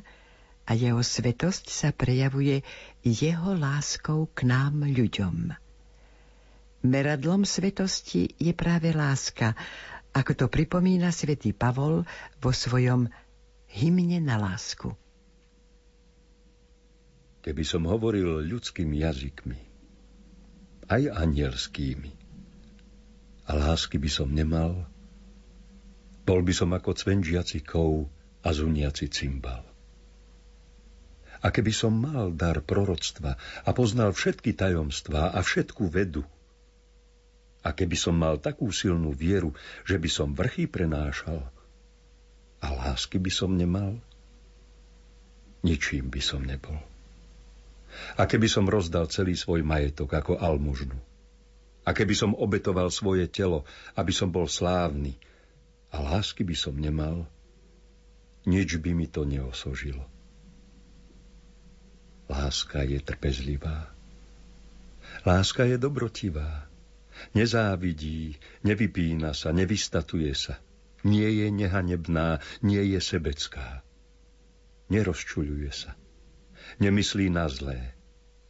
a 0.63 0.71
jeho 0.71 1.03
svetosť 1.03 1.67
sa 1.67 1.91
prejavuje 1.91 2.63
jeho 3.03 3.51
láskou 3.51 4.31
k 4.31 4.47
nám 4.47 4.87
ľuďom. 4.87 5.51
Meradlom 6.87 7.43
svetosti 7.43 8.39
je 8.39 8.55
práve 8.55 8.95
láska, 8.95 9.51
ako 10.15 10.31
to 10.33 10.45
pripomína 10.47 11.11
svätý 11.11 11.51
Pavol 11.51 12.07
vo 12.39 12.51
svojom 12.55 13.11
hymne 13.71 14.19
na 14.19 14.35
lásku. 14.35 14.91
Keby 17.41 17.63
som 17.65 17.89
hovoril 17.89 18.45
ľudskými 18.45 19.01
jazykmi, 19.01 19.59
aj 20.91 21.09
anielskými, 21.09 22.11
a 23.49 23.51
lásky 23.57 23.97
by 23.97 24.09
som 24.11 24.29
nemal, 24.29 24.85
bol 26.21 26.45
by 26.45 26.53
som 26.53 26.69
ako 26.75 26.93
cvenžiaci 26.93 27.65
kov 27.65 28.05
a 28.45 28.49
zuniaci 28.53 29.09
cymbal. 29.09 29.65
A 31.41 31.49
keby 31.49 31.73
som 31.73 31.97
mal 31.97 32.29
dar 32.37 32.61
proroctva 32.61 33.33
a 33.65 33.69
poznal 33.73 34.13
všetky 34.13 34.53
tajomstvá 34.53 35.33
a 35.33 35.39
všetku 35.41 35.89
vedu, 35.89 36.21
a 37.61 37.73
keby 37.73 37.97
som 37.97 38.13
mal 38.17 38.37
takú 38.37 38.69
silnú 38.69 39.13
vieru, 39.13 39.53
že 39.85 39.97
by 39.97 40.09
som 40.09 40.33
vrchy 40.37 40.69
prenášal, 40.69 41.45
a 42.61 42.67
lásky 42.69 43.17
by 43.17 43.31
som 43.33 43.57
nemal, 43.57 43.97
ničím 45.65 46.13
by 46.13 46.21
som 46.21 46.45
nebol. 46.45 46.77
A 48.15 48.23
keby 48.29 48.47
som 48.47 48.69
rozdal 48.69 49.09
celý 49.09 49.33
svoj 49.35 49.65
majetok 49.65 50.13
ako 50.13 50.37
almužnu, 50.37 50.95
a 51.81 51.89
keby 51.97 52.13
som 52.13 52.37
obetoval 52.37 52.93
svoje 52.93 53.25
telo, 53.25 53.65
aby 53.97 54.13
som 54.13 54.29
bol 54.29 54.45
slávny, 54.45 55.17
a 55.91 55.99
lásky 55.99 56.45
by 56.45 56.55
som 56.55 56.77
nemal, 56.77 57.25
nič 58.45 58.77
by 58.77 58.93
mi 58.93 59.09
to 59.09 59.25
neosožilo. 59.25 60.05
Láska 62.31 62.85
je 62.87 63.01
trpezlivá. 63.01 63.91
Láska 65.27 65.67
je 65.67 65.75
dobrotivá. 65.75 66.63
Nezávidí, 67.35 68.39
nevypína 68.63 69.35
sa, 69.35 69.51
nevystatuje 69.51 70.31
sa– 70.31 70.55
nie 71.01 71.29
je 71.41 71.47
nehanebná, 71.49 72.41
nie 72.61 72.83
je 72.93 72.99
sebecká. 73.01 73.81
Nerozčuľuje 74.91 75.71
sa. 75.71 75.95
Nemyslí 76.77 77.31
na 77.31 77.47
zlé. 77.47 77.95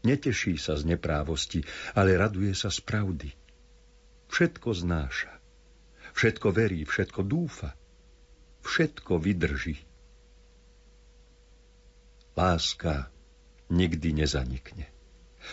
Neteší 0.02 0.58
sa 0.58 0.74
z 0.74 0.90
neprávosti, 0.90 1.62
ale 1.94 2.18
raduje 2.18 2.52
sa 2.58 2.74
z 2.74 2.82
pravdy. 2.82 3.30
Všetko 4.34 4.70
znáša. 4.74 5.32
Všetko 6.18 6.48
verí, 6.50 6.82
všetko 6.84 7.22
dúfa. 7.22 7.78
Všetko 8.66 9.22
vydrží. 9.22 9.78
Láska 12.34 13.14
nikdy 13.70 14.26
nezanikne. 14.26 14.90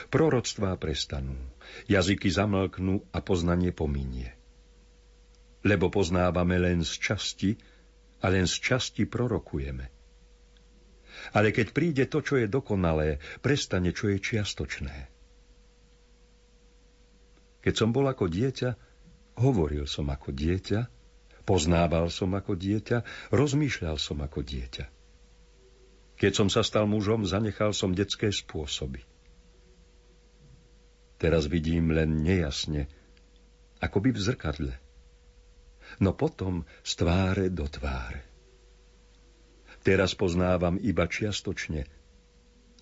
Proroctvá 0.09 0.77
prestanú, 0.81 1.37
jazyky 1.89 2.29
zamlknú 2.29 3.05
a 3.13 3.19
poznanie 3.21 3.73
pominie 3.73 4.38
lebo 5.67 5.91
poznávame 5.91 6.59
len 6.59 6.87
z 6.87 6.93
časti 6.99 7.51
a 8.23 8.31
len 8.31 8.47
z 8.47 8.57
časti 8.63 9.07
prorokujeme. 9.07 9.87
Ale 11.35 11.51
keď 11.51 11.67
príde 11.75 12.05
to, 12.07 12.23
čo 12.23 12.39
je 12.39 12.47
dokonalé, 12.47 13.19
prestane, 13.43 13.91
čo 13.91 14.07
je 14.07 14.23
čiastočné. 14.23 15.11
Keď 17.59 17.75
som 17.75 17.91
bol 17.91 18.07
ako 18.07 18.31
dieťa, 18.31 18.71
hovoril 19.43 19.91
som 19.91 20.07
ako 20.15 20.31
dieťa, 20.31 20.81
poznával 21.43 22.07
som 22.07 22.31
ako 22.39 22.55
dieťa, 22.55 23.31
rozmýšľal 23.35 23.99
som 23.99 24.23
ako 24.23 24.47
dieťa. 24.47 24.87
Keď 26.19 26.33
som 26.35 26.49
sa 26.51 26.63
stal 26.63 26.87
mužom, 26.87 27.27
zanechal 27.27 27.75
som 27.75 27.95
detské 27.95 28.31
spôsoby. 28.31 29.03
Teraz 31.19 31.51
vidím 31.51 31.91
len 31.91 32.23
nejasne, 32.23 32.87
ako 33.83 34.07
by 34.07 34.11
v 34.15 34.23
zrkadle– 34.23 34.75
no 35.99 36.15
potom 36.15 36.67
z 36.83 36.93
tváre 36.99 37.47
do 37.51 37.67
tváre. 37.67 38.23
Teraz 39.83 40.13
poznávam 40.19 40.77
iba 40.83 41.07
čiastočne, 41.07 41.87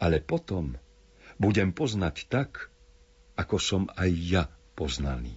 ale 0.00 0.18
potom 0.24 0.76
budem 1.36 1.70
poznať 1.72 2.16
tak, 2.28 2.72
ako 3.36 3.56
som 3.60 3.82
aj 3.94 4.10
ja 4.16 4.44
poznaný. 4.72 5.36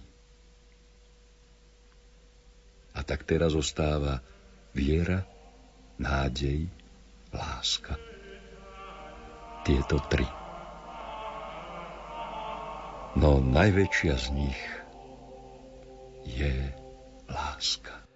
A 2.96 3.06
tak 3.06 3.22
teraz 3.28 3.54
ostáva 3.54 4.18
viera, 4.74 5.22
nádej, 6.00 6.66
láska. 7.30 7.94
Tieto 9.62 10.00
tri. 10.08 10.26
No 13.14 13.38
najväčšia 13.42 14.14
z 14.16 14.26
nich 14.32 14.60
je 16.24 16.79
láska. 17.30 18.09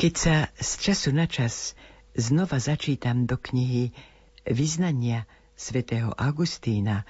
Keď 0.00 0.14
sa 0.16 0.48
z 0.56 0.70
času 0.80 1.12
na 1.12 1.28
čas 1.28 1.76
znova 2.16 2.56
začítam 2.56 3.28
do 3.28 3.36
knihy 3.36 3.92
Vyznania 4.48 5.28
svätého 5.52 6.16
Augustína 6.16 7.04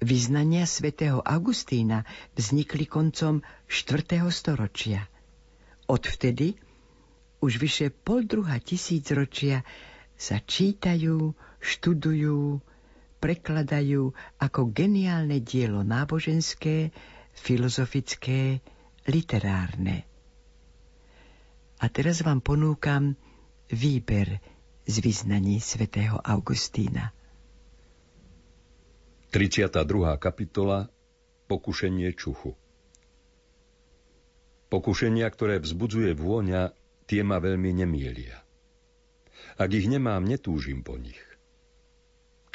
Vyznania 0.00 0.64
svätého 0.64 1.20
Augustína 1.20 2.08
vznikli 2.32 2.88
koncom 2.88 3.44
4. 3.68 4.24
storočia. 4.32 5.04
Odvtedy, 5.84 6.56
už 7.44 7.60
vyše 7.60 7.92
pol 7.92 8.24
druha 8.24 8.56
tisíc 8.64 9.04
ročia, 9.12 9.66
sa 10.16 10.40
čítajú, 10.40 11.36
študujú, 11.60 12.62
prekladajú 13.18 14.14
ako 14.38 14.60
geniálne 14.70 15.42
dielo 15.42 15.82
náboženské, 15.82 16.94
filozofické, 17.34 18.62
literárne. 19.06 20.06
A 21.78 21.86
teraz 21.90 22.22
vám 22.26 22.42
ponúkam 22.42 23.14
výber 23.70 24.42
z 24.88 24.96
vyznaní 24.98 25.62
svätého 25.62 26.18
Augustína. 26.18 27.14
32. 29.30 29.84
kapitola 30.16 30.88
Pokušenie 31.46 32.16
čuchu 32.16 32.56
Pokušenia, 34.68 35.28
ktoré 35.32 35.60
vzbudzuje 35.60 36.12
vôňa, 36.12 36.72
tie 37.08 37.24
ma 37.24 37.40
veľmi 37.40 37.72
nemielia. 37.72 38.36
Ak 39.56 39.72
ich 39.72 39.88
nemám, 39.88 40.28
netúžim 40.28 40.84
po 40.84 41.00
nich. 41.00 41.27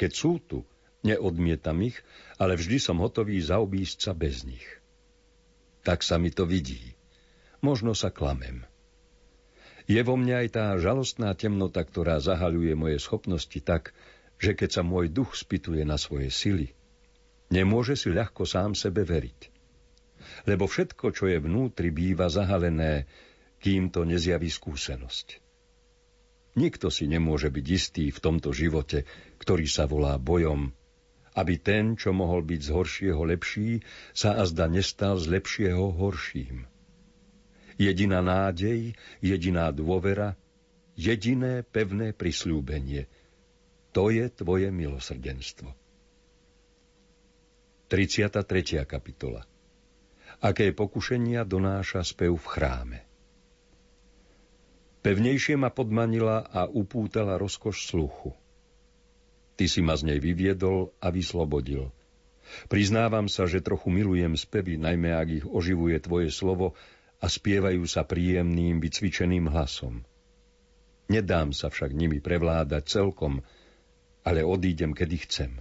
Keď 0.00 0.10
sú 0.12 0.42
tu, 0.42 0.66
neodmietam 1.06 1.78
ich, 1.84 2.00
ale 2.40 2.58
vždy 2.58 2.80
som 2.80 2.98
hotový 2.98 3.38
zaobísť 3.38 3.98
sa 4.10 4.12
bez 4.12 4.42
nich. 4.42 4.64
Tak 5.84 6.00
sa 6.00 6.16
mi 6.16 6.32
to 6.32 6.48
vidí. 6.48 6.96
Možno 7.60 7.92
sa 7.92 8.08
klamem. 8.08 8.64
Je 9.84 10.00
vo 10.00 10.16
mne 10.16 10.40
aj 10.44 10.48
tá 10.56 10.66
žalostná 10.80 11.36
temnota, 11.36 11.84
ktorá 11.84 12.16
zahaľuje 12.16 12.72
moje 12.72 12.96
schopnosti 13.00 13.60
tak, 13.60 13.92
že 14.40 14.56
keď 14.56 14.80
sa 14.80 14.82
môj 14.82 15.12
duch 15.12 15.36
spituje 15.36 15.84
na 15.84 16.00
svoje 16.00 16.32
sily, 16.32 16.72
Nemôže 17.52 17.94
si 17.94 18.08
ľahko 18.08 18.48
sám 18.48 18.72
sebe 18.72 19.04
veriť. 19.04 19.40
Lebo 20.48 20.64
všetko, 20.64 21.12
čo 21.12 21.28
je 21.28 21.38
vnútri, 21.38 21.92
býva 21.92 22.32
zahalené, 22.32 23.04
kým 23.60 23.92
to 23.92 24.08
nezjaví 24.08 24.48
skúsenosť. 24.48 25.43
Nikto 26.54 26.86
si 26.86 27.10
nemôže 27.10 27.50
byť 27.50 27.66
istý 27.66 28.04
v 28.14 28.22
tomto 28.22 28.54
živote, 28.54 29.02
ktorý 29.42 29.66
sa 29.66 29.90
volá 29.90 30.14
bojom, 30.22 30.70
aby 31.34 31.58
ten, 31.58 31.98
čo 31.98 32.14
mohol 32.14 32.46
byť 32.46 32.60
z 32.62 32.70
horšieho 32.70 33.22
lepší, 33.26 33.82
sa 34.14 34.38
azda 34.38 34.70
nestal 34.70 35.18
z 35.18 35.34
lepšieho 35.34 35.90
horším. 35.98 36.70
Jediná 37.74 38.22
nádej, 38.22 38.94
jediná 39.18 39.74
dôvera, 39.74 40.38
jediné 40.94 41.66
pevné 41.66 42.14
prislúbenie. 42.14 43.10
To 43.90 44.14
je 44.14 44.30
tvoje 44.30 44.70
milosrdenstvo. 44.70 45.74
33. 47.90 48.86
kapitola 48.86 49.42
Aké 50.38 50.70
pokušenia 50.70 51.42
donáša 51.42 52.06
spev 52.06 52.38
v 52.38 52.46
chráme. 52.46 52.98
Pevnejšie 55.04 55.60
ma 55.60 55.68
podmanila 55.68 56.48
a 56.48 56.64
upútala 56.64 57.36
rozkoš 57.36 57.92
sluchu. 57.92 58.32
Ty 59.60 59.68
si 59.68 59.84
ma 59.84 60.00
z 60.00 60.08
nej 60.08 60.18
vyviedol 60.18 60.96
a 60.96 61.12
vyslobodil. 61.12 61.92
Priznávam 62.72 63.28
sa, 63.28 63.44
že 63.44 63.60
trochu 63.60 63.92
milujem 63.92 64.32
spevy, 64.32 64.80
najmä 64.80 65.12
ak 65.12 65.28
ich 65.28 65.46
oživuje 65.46 66.00
tvoje 66.00 66.32
slovo 66.32 66.72
a 67.20 67.28
spievajú 67.28 67.84
sa 67.84 68.08
príjemným, 68.08 68.80
vycvičeným 68.80 69.52
hlasom. 69.52 70.08
Nedám 71.12 71.52
sa 71.52 71.68
však 71.68 71.92
nimi 71.92 72.24
prevládať 72.24 72.88
celkom, 72.88 73.44
ale 74.24 74.40
odídem, 74.40 74.96
kedy 74.96 75.16
chcem. 75.28 75.52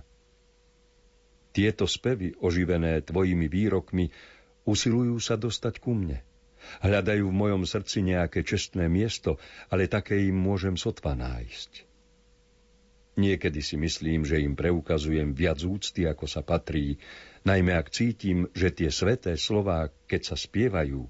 Tieto 1.52 1.84
spevy, 1.84 2.32
oživené 2.40 3.04
tvojimi 3.04 3.52
výrokmi, 3.52 4.08
usilujú 4.64 5.20
sa 5.20 5.36
dostať 5.36 5.84
ku 5.84 5.92
mne. 5.94 6.24
Hľadajú 6.82 7.26
v 7.30 7.40
mojom 7.40 7.64
srdci 7.64 8.04
nejaké 8.04 8.44
čestné 8.44 8.92
miesto, 8.92 9.40
ale 9.70 9.92
také 9.92 10.20
im 10.24 10.38
môžem 10.38 10.76
sotva 10.80 11.14
nájsť. 11.14 11.94
Niekedy 13.14 13.62
si 13.62 13.78
myslím, 13.78 14.26
že 14.26 14.42
im 14.42 14.58
preukazujem 14.58 15.38
viac 15.38 15.62
úcty, 15.62 16.10
ako 16.10 16.26
sa 16.26 16.42
patrí, 16.42 16.98
najmä 17.46 17.78
ak 17.78 17.94
cítim, 17.94 18.50
že 18.58 18.74
tie 18.74 18.90
sveté 18.90 19.38
slová, 19.38 19.94
keď 20.10 20.34
sa 20.34 20.36
spievajú, 20.36 21.06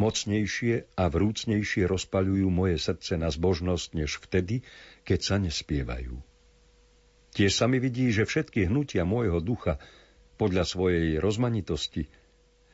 mocnejšie 0.00 0.96
a 0.96 1.04
vrúcnejšie 1.12 1.84
rozpaľujú 1.84 2.48
moje 2.48 2.80
srdce 2.80 3.20
na 3.20 3.28
zbožnosť, 3.28 3.88
než 3.92 4.16
vtedy, 4.24 4.64
keď 5.04 5.20
sa 5.20 5.36
nespievajú. 5.36 6.16
Tiež 7.32 7.52
sa 7.52 7.68
mi 7.68 7.80
vidí, 7.80 8.08
že 8.12 8.28
všetky 8.28 8.72
hnutia 8.72 9.04
môjho 9.04 9.40
ducha, 9.44 9.76
podľa 10.40 10.64
svojej 10.64 11.20
rozmanitosti, 11.20 12.08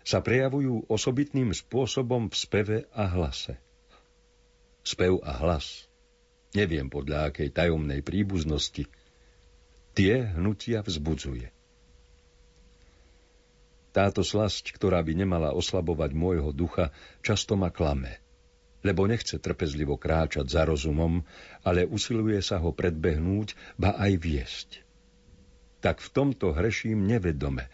sa 0.09 0.25
prejavujú 0.25 0.89
osobitným 0.89 1.53
spôsobom 1.53 2.33
v 2.33 2.37
speve 2.41 2.79
a 2.97 3.05
hlase. 3.13 3.61
Spev 4.81 5.21
a 5.21 5.37
hlas 5.37 5.85
neviem 6.57 6.89
podľa 6.89 7.29
akej 7.29 7.53
tajomnej 7.53 8.01
príbuznosti, 8.01 8.89
tie 9.93 10.15
hnutia 10.33 10.81
vzbudzuje. 10.81 11.53
Táto 13.93 14.25
slasť, 14.25 14.73
ktorá 14.73 15.05
by 15.05 15.13
nemala 15.13 15.53
oslabovať 15.53 16.17
môjho 16.17 16.57
ducha, 16.57 16.89
často 17.21 17.59
ma 17.61 17.69
klame, 17.69 18.17
lebo 18.81 19.05
nechce 19.05 19.37
trpezlivo 19.37 20.01
kráčať 20.01 20.49
za 20.49 20.65
rozumom, 20.65 21.21
ale 21.67 21.85
usiluje 21.85 22.41
sa 22.41 22.63
ho 22.63 22.73
predbehnúť, 22.73 23.77
ba 23.77 23.93
aj 24.01 24.13
viesť. 24.17 24.71
Tak 25.85 26.01
v 26.01 26.09
tomto 26.17 26.57
hreším 26.57 27.05
nevedome, 27.05 27.69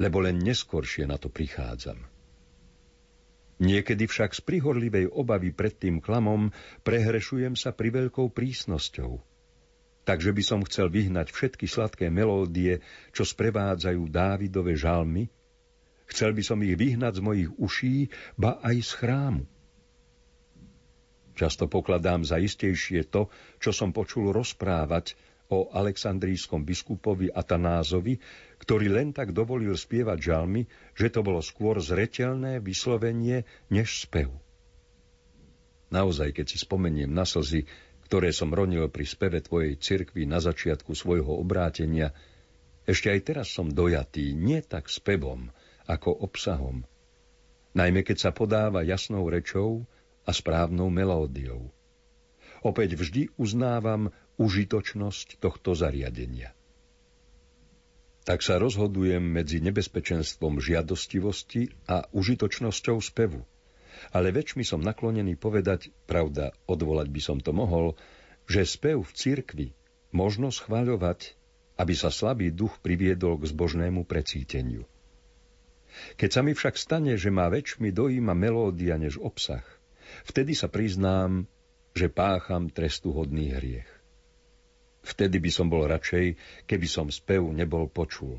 lebo 0.00 0.22
len 0.24 0.40
neskoršie 0.40 1.04
na 1.08 1.16
to 1.20 1.28
prichádzam. 1.28 2.00
Niekedy 3.62 4.10
však 4.10 4.34
z 4.34 4.40
prihorlivej 4.42 5.06
obavy 5.12 5.54
pred 5.54 5.76
tým 5.76 6.02
klamom 6.02 6.50
prehrešujem 6.82 7.54
sa 7.54 7.70
pri 7.70 7.94
veľkou 7.94 8.34
prísnosťou. 8.34 9.22
Takže 10.02 10.34
by 10.34 10.42
som 10.42 10.66
chcel 10.66 10.90
vyhnať 10.90 11.30
všetky 11.30 11.70
sladké 11.70 12.10
melódie, 12.10 12.82
čo 13.14 13.22
sprevádzajú 13.22 14.02
Dávidove 14.10 14.74
žalmy. 14.74 15.30
Chcel 16.10 16.34
by 16.34 16.42
som 16.42 16.58
ich 16.66 16.74
vyhnať 16.74 17.22
z 17.22 17.22
mojich 17.22 17.50
uší, 17.54 18.10
ba 18.34 18.58
aj 18.66 18.76
z 18.82 18.92
chrámu. 18.98 19.44
Často 21.32 21.70
pokladám 21.70 22.26
za 22.26 22.36
istejšie 22.42 23.08
to, 23.08 23.30
čo 23.62 23.70
som 23.72 23.94
počul 23.94 24.34
rozprávať 24.34 25.16
o 25.48 25.70
aleksandrijskom 25.72 26.64
biskupovi 26.64 27.32
Atanázovi, 27.32 28.18
ktorý 28.62 28.94
len 28.94 29.10
tak 29.10 29.34
dovolil 29.34 29.74
spievať 29.74 30.18
žalmy, 30.22 30.70
že 30.94 31.10
to 31.10 31.26
bolo 31.26 31.42
skôr 31.42 31.82
zretelné 31.82 32.62
vyslovenie 32.62 33.42
než 33.74 34.06
spev. 34.06 34.30
Naozaj, 35.90 36.30
keď 36.30 36.46
si 36.46 36.62
spomeniem 36.62 37.10
na 37.10 37.26
slzy, 37.26 37.66
ktoré 38.06 38.30
som 38.30 38.54
ronil 38.54 38.86
pri 38.86 39.02
speve 39.02 39.42
tvojej 39.42 39.74
cirkvi 39.82 40.30
na 40.30 40.38
začiatku 40.38 40.94
svojho 40.94 41.34
obrátenia, 41.42 42.14
ešte 42.86 43.10
aj 43.10 43.20
teraz 43.26 43.48
som 43.50 43.66
dojatý 43.66 44.30
nie 44.30 44.62
tak 44.62 44.86
spevom, 44.86 45.50
ako 45.90 46.22
obsahom. 46.22 46.86
Najmä 47.74 48.06
keď 48.06 48.18
sa 48.18 48.30
podáva 48.30 48.86
jasnou 48.86 49.26
rečou 49.26 49.90
a 50.22 50.30
správnou 50.30 50.86
melódiou. 50.86 51.74
Opäť 52.62 52.94
vždy 52.94 53.34
uznávam 53.34 54.14
užitočnosť 54.38 55.42
tohto 55.42 55.74
zariadenia 55.74 56.54
tak 58.22 58.46
sa 58.46 58.58
rozhodujem 58.58 59.22
medzi 59.22 59.58
nebezpečenstvom 59.58 60.62
žiadostivosti 60.62 61.74
a 61.90 62.06
užitočnosťou 62.14 62.98
spevu. 63.02 63.42
Ale 64.14 64.34
väčšmi 64.34 64.62
som 64.66 64.82
naklonený 64.82 65.38
povedať, 65.38 65.90
pravda, 66.06 66.54
odvolať 66.66 67.08
by 67.10 67.20
som 67.22 67.38
to 67.38 67.54
mohol, 67.54 67.94
že 68.46 68.66
spev 68.66 69.02
v 69.02 69.12
cirkvi 69.14 69.68
možno 70.14 70.50
schváľovať, 70.50 71.34
aby 71.78 71.94
sa 71.94 72.10
slabý 72.10 72.50
duch 72.50 72.78
priviedol 72.82 73.38
k 73.38 73.48
zbožnému 73.50 74.06
precíteniu. 74.06 74.86
Keď 76.16 76.30
sa 76.30 76.40
mi 76.40 76.56
však 76.56 76.74
stane, 76.78 77.14
že 77.20 77.28
má 77.28 77.52
väčšmi 77.52 77.92
dojíma 77.92 78.32
melódia 78.32 78.96
než 78.96 79.20
obsah, 79.20 79.64
vtedy 80.24 80.56
sa 80.56 80.70
priznám, 80.70 81.46
že 81.92 82.08
pácham 82.08 82.72
trestuhodný 82.72 83.52
hriech. 83.52 84.01
Vtedy 85.02 85.42
by 85.42 85.50
som 85.50 85.66
bol 85.66 85.84
radšej, 85.90 86.38
keby 86.70 86.86
som 86.86 87.10
spev 87.10 87.42
nebol 87.50 87.90
počul. 87.90 88.38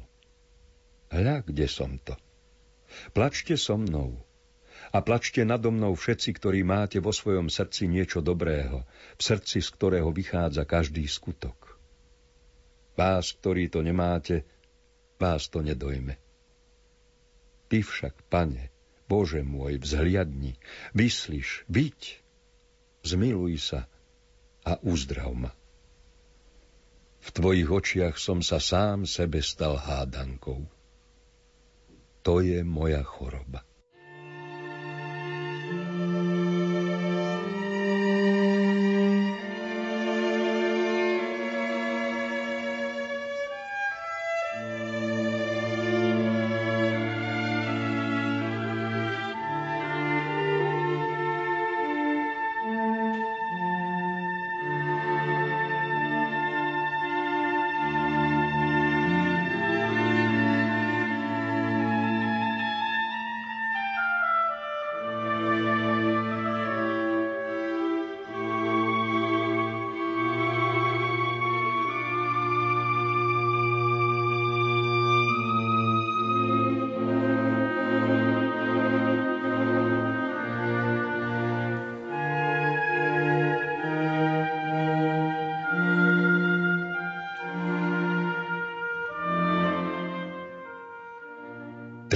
Hľa, 1.12 1.44
kde 1.44 1.68
som 1.68 2.00
to? 2.00 2.16
Plačte 3.12 3.60
so 3.60 3.76
mnou. 3.76 4.16
A 4.94 5.02
plačte 5.02 5.44
nado 5.44 5.70
mnou 5.74 5.94
všetci, 5.96 6.30
ktorí 6.38 6.62
máte 6.66 6.98
vo 7.04 7.12
svojom 7.12 7.50
srdci 7.52 7.90
niečo 7.90 8.24
dobrého, 8.24 8.86
v 9.18 9.22
srdci, 9.22 9.60
z 9.60 9.70
ktorého 9.74 10.10
vychádza 10.10 10.64
každý 10.64 11.06
skutok. 11.06 11.78
Vás, 12.94 13.34
ktorí 13.34 13.74
to 13.74 13.82
nemáte, 13.82 14.46
vás 15.18 15.50
to 15.50 15.66
nedojme. 15.66 16.20
Ty 17.70 17.78
však, 17.82 18.30
pane, 18.30 18.70
Bože 19.10 19.42
môj, 19.42 19.82
vzhliadni, 19.82 20.62
vyslíš, 20.94 21.66
viď, 21.66 22.22
zmiluj 23.02 23.54
sa 23.60 23.82
a 24.62 24.78
uzdrav 24.86 25.34
ma. 25.34 25.52
V 27.24 27.28
tvojich 27.32 27.70
očiach 27.72 28.16
som 28.20 28.44
sa 28.44 28.60
sám 28.60 29.08
sebe 29.08 29.40
stal 29.40 29.80
hádankou. 29.80 30.68
To 32.28 32.44
je 32.44 32.60
moja 32.68 33.00
choroba. 33.08 33.64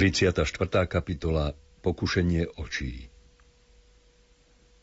34. 0.07 0.87
kapitola 0.87 1.51
Pokušenie 1.83 2.55
očí 2.63 3.11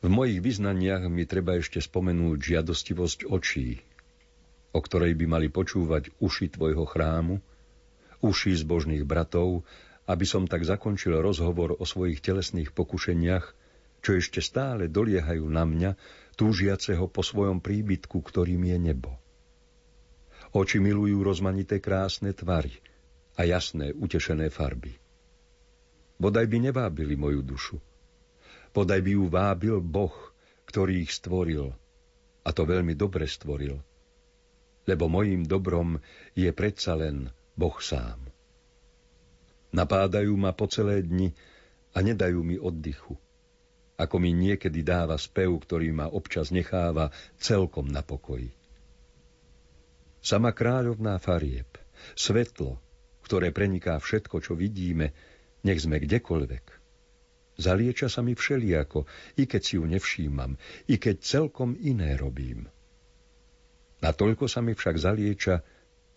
V 0.05 0.09
mojich 0.12 0.45
vyznaniach 0.45 1.09
mi 1.09 1.25
treba 1.25 1.57
ešte 1.57 1.81
spomenúť 1.81 2.37
žiadostivosť 2.37 3.33
očí, 3.33 3.81
o 4.77 4.85
ktorej 4.85 5.16
by 5.16 5.25
mali 5.25 5.49
počúvať 5.49 6.12
uši 6.20 6.53
tvojho 6.53 6.85
chrámu, 6.85 7.41
uši 8.20 8.53
zbožných 8.53 9.01
bratov, 9.09 9.64
aby 10.05 10.29
som 10.29 10.45
tak 10.45 10.68
zakončil 10.68 11.16
rozhovor 11.16 11.72
o 11.72 11.89
svojich 11.89 12.20
telesných 12.20 12.77
pokušeniach, 12.77 13.49
čo 14.05 14.20
ešte 14.20 14.45
stále 14.45 14.93
doliehajú 14.93 15.49
na 15.49 15.64
mňa, 15.64 15.97
túžiaceho 16.37 17.09
po 17.09 17.25
svojom 17.25 17.64
príbytku, 17.64 18.20
ktorým 18.20 18.61
je 18.61 18.93
nebo. 18.93 19.16
Oči 20.53 20.85
milujú 20.85 21.25
rozmanité 21.25 21.81
krásne 21.81 22.37
tvary 22.37 22.77
a 23.41 23.49
jasné, 23.49 23.97
utešené 23.97 24.53
farby. 24.53 25.01
Bodaj 26.25 26.49
by 26.49 26.72
nevábili 26.72 27.20
moju 27.20 27.45
dušu. 27.45 27.77
Bodaj 28.72 29.05
by 29.05 29.11
ju 29.12 29.25
vábil 29.29 29.77
Boh, 29.85 30.16
ktorý 30.64 31.05
ich 31.05 31.12
stvoril, 31.12 31.68
a 32.41 32.49
to 32.49 32.64
veľmi 32.64 32.97
dobre 32.97 33.29
stvoril, 33.29 33.77
lebo 34.89 35.05
mojím 35.05 35.45
dobrom 35.45 36.01
je 36.33 36.49
predsa 36.57 36.97
len 36.97 37.29
Boh 37.53 37.77
sám. 37.77 38.25
Napádajú 39.77 40.33
ma 40.41 40.57
po 40.57 40.64
celé 40.64 41.05
dni 41.05 41.29
a 41.93 42.01
nedajú 42.01 42.41
mi 42.41 42.57
oddychu, 42.57 43.20
ako 44.01 44.16
mi 44.16 44.33
niekedy 44.33 44.81
dáva 44.81 45.20
spev, 45.20 45.53
ktorý 45.61 45.93
ma 45.93 46.09
občas 46.09 46.49
necháva 46.49 47.12
celkom 47.37 47.85
na 47.93 48.01
pokoji. 48.01 48.49
Sama 50.25 50.57
kráľovná 50.57 51.20
farieb, 51.20 51.68
svetlo, 52.16 52.81
ktoré 53.29 53.53
preniká 53.53 54.01
všetko, 54.01 54.41
čo 54.41 54.57
vidíme, 54.57 55.12
nech 55.65 55.81
sme 55.81 55.99
kdekoľvek. 55.99 56.65
Zalieča 57.55 58.11
sa 58.11 58.21
mi 58.21 58.35
všeliako, 58.35 59.07
i 59.39 59.47
keď 59.47 59.62
si 59.62 59.79
ju 59.79 59.85
nevšímam, 59.87 60.59
i 60.91 60.99
keď 60.99 61.17
celkom 61.23 61.79
iné 61.79 62.19
robím. 62.19 62.67
Natoľko 64.03 64.51
sa 64.51 64.61
mi 64.61 64.75
však 64.75 64.97
zalieča, 65.01 65.62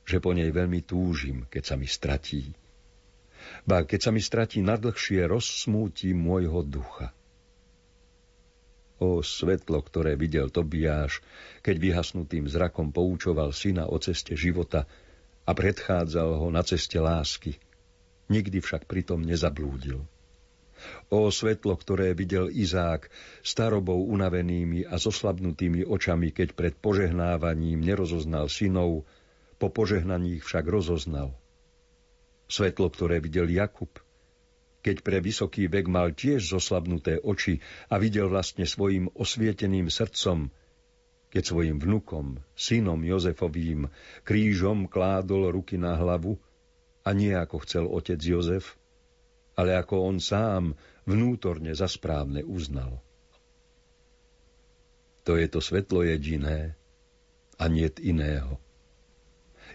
že 0.04 0.18
po 0.20 0.34
nej 0.34 0.50
veľmi 0.50 0.84
túžim, 0.84 1.46
keď 1.48 1.64
sa 1.64 1.76
mi 1.80 1.88
stratí. 1.88 2.52
Ba 3.64 3.86
keď 3.86 4.00
sa 4.02 4.12
mi 4.12 4.20
stratí 4.20 4.60
nadlhšie, 4.66 5.24
rozsmúti 5.30 6.12
môjho 6.12 6.66
ducha. 6.66 7.14
O 8.98 9.22
svetlo, 9.22 9.78
ktoré 9.86 10.18
videl 10.18 10.50
Tobiáš, 10.50 11.22
keď 11.62 11.76
vyhasnutým 11.78 12.50
zrakom 12.50 12.90
poučoval 12.90 13.54
syna 13.54 13.86
o 13.86 14.02
ceste 14.02 14.34
života 14.34 14.90
a 15.46 15.54
predchádzal 15.54 16.34
ho 16.42 16.48
na 16.50 16.66
ceste 16.66 16.98
lásky. 16.98 17.62
Nikdy 18.28 18.60
však 18.60 18.86
pritom 18.88 19.24
nezablúdil. 19.24 20.04
O 21.10 21.20
svetlo, 21.34 21.74
ktoré 21.74 22.14
videl 22.14 22.54
Izák 22.54 23.10
starobou 23.42 24.06
unavenými 24.14 24.86
a 24.86 25.02
zoslabnutými 25.02 25.88
očami, 25.88 26.30
keď 26.30 26.54
pred 26.54 26.74
požehnávaním 26.78 27.82
nerozoznal 27.82 28.46
synov, 28.46 29.08
po 29.58 29.74
požehnaní 29.74 30.38
ich 30.38 30.46
však 30.46 30.70
rozoznal. 30.70 31.34
Svetlo, 32.46 32.94
ktoré 32.94 33.18
videl 33.18 33.50
Jakub– 33.50 33.90
keď 34.88 35.04
pre 35.04 35.20
vysoký 35.20 35.68
vek 35.68 35.92
mal 35.92 36.16
tiež 36.16 36.48
zoslabnuté 36.48 37.20
oči 37.20 37.60
a 37.92 38.00
videl 38.00 38.32
vlastne 38.32 38.64
svojim 38.64 39.12
osvieteným 39.20 39.92
srdcom, 39.92 40.48
keď 41.28 41.44
svojim 41.44 41.76
vnukom, 41.76 42.40
synom 42.56 43.04
Jozefovým, 43.04 43.92
krížom 44.24 44.88
kládol 44.88 45.52
ruky 45.52 45.76
na 45.76 46.00
hlavu 46.00 46.40
a 47.08 47.16
nie 47.16 47.32
ako 47.32 47.64
chcel 47.64 47.88
otec 47.88 48.20
Jozef, 48.20 48.76
ale 49.56 49.80
ako 49.80 50.12
on 50.12 50.20
sám 50.20 50.76
vnútorne 51.08 51.72
za 51.72 51.88
správne 51.88 52.44
uznal. 52.44 53.00
To 55.24 55.40
je 55.40 55.48
to 55.48 55.64
svetlo 55.64 56.04
jediné 56.04 56.76
a 57.56 57.72
niet 57.72 58.04
iného. 58.04 58.60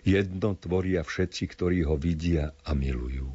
Jedno 0.05 0.61
tvoria 0.61 1.01
všetci, 1.01 1.49
ktorí 1.49 1.89
ho 1.89 1.97
vidia 1.97 2.53
a 2.69 2.77
milujú 2.77 3.33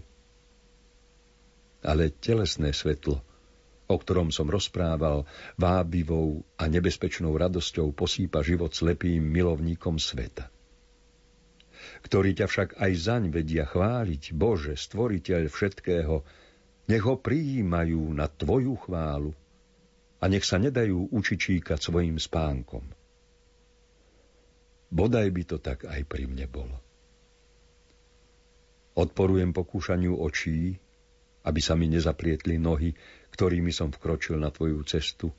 ale 1.88 2.12
telesné 2.12 2.76
svetlo, 2.76 3.24
o 3.88 3.96
ktorom 3.96 4.34
som 4.36 4.52
rozprával, 4.52 5.24
vábivou 5.56 6.44
a 6.60 6.68
nebezpečnou 6.68 7.32
radosťou 7.32 7.96
posýpa 7.96 8.44
život 8.44 8.76
slepým 8.76 9.24
milovníkom 9.24 9.96
sveta. 9.96 10.52
Ktorí 12.04 12.38
ťa 12.38 12.46
však 12.46 12.70
aj 12.78 12.92
zaň 12.98 13.24
vedia 13.34 13.66
chváliť, 13.66 14.38
Bože, 14.38 14.78
stvoriteľ 14.78 15.50
všetkého, 15.50 16.16
nech 16.88 17.04
ho 17.04 17.16
prijímajú 17.20 18.14
na 18.16 18.32
Tvoju 18.32 18.76
chválu 18.88 19.32
a 20.18 20.24
nech 20.32 20.46
sa 20.48 20.58
nedajú 20.58 21.12
učičíkať 21.14 21.78
svojim 21.78 22.18
spánkom. 22.18 22.86
Bodaj 24.88 25.28
by 25.36 25.44
to 25.44 25.58
tak 25.60 25.84
aj 25.84 26.02
pri 26.08 26.32
mne 26.32 26.48
bolo. 26.48 26.78
Odporujem 28.98 29.54
pokúšaniu 29.54 30.18
očí, 30.18 30.80
aby 31.46 31.60
sa 31.62 31.78
mi 31.78 31.92
nezaplietli 31.92 32.58
nohy, 32.58 32.96
ktorými 33.36 33.70
som 33.70 33.94
vkročil 33.94 34.42
na 34.42 34.50
tvoju 34.50 34.82
cestu. 34.88 35.30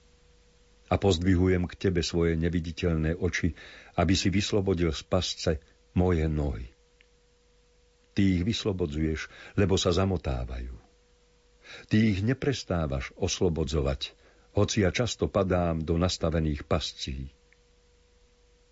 A 0.88 0.94
pozdvihujem 0.96 1.68
k 1.68 1.74
tebe 1.76 2.00
svoje 2.00 2.38
neviditeľné 2.38 3.18
oči, 3.18 3.52
aby 3.98 4.14
si 4.14 4.30
vyslobodil 4.30 4.94
z 4.94 5.02
pasce 5.04 5.52
moje 5.95 6.26
nohy. 6.28 6.68
Ty 8.12 8.22
ich 8.24 8.43
vyslobodzuješ, 8.43 9.30
lebo 9.55 9.78
sa 9.78 9.95
zamotávajú. 9.95 10.74
Ty 11.86 11.97
ich 11.97 12.24
neprestávaš 12.24 13.12
oslobodzovať, 13.14 14.16
hoci 14.57 14.82
ja 14.82 14.91
často 14.91 15.30
padám 15.30 15.84
do 15.84 16.01
nastavených 16.01 16.64
pascí. 16.66 17.30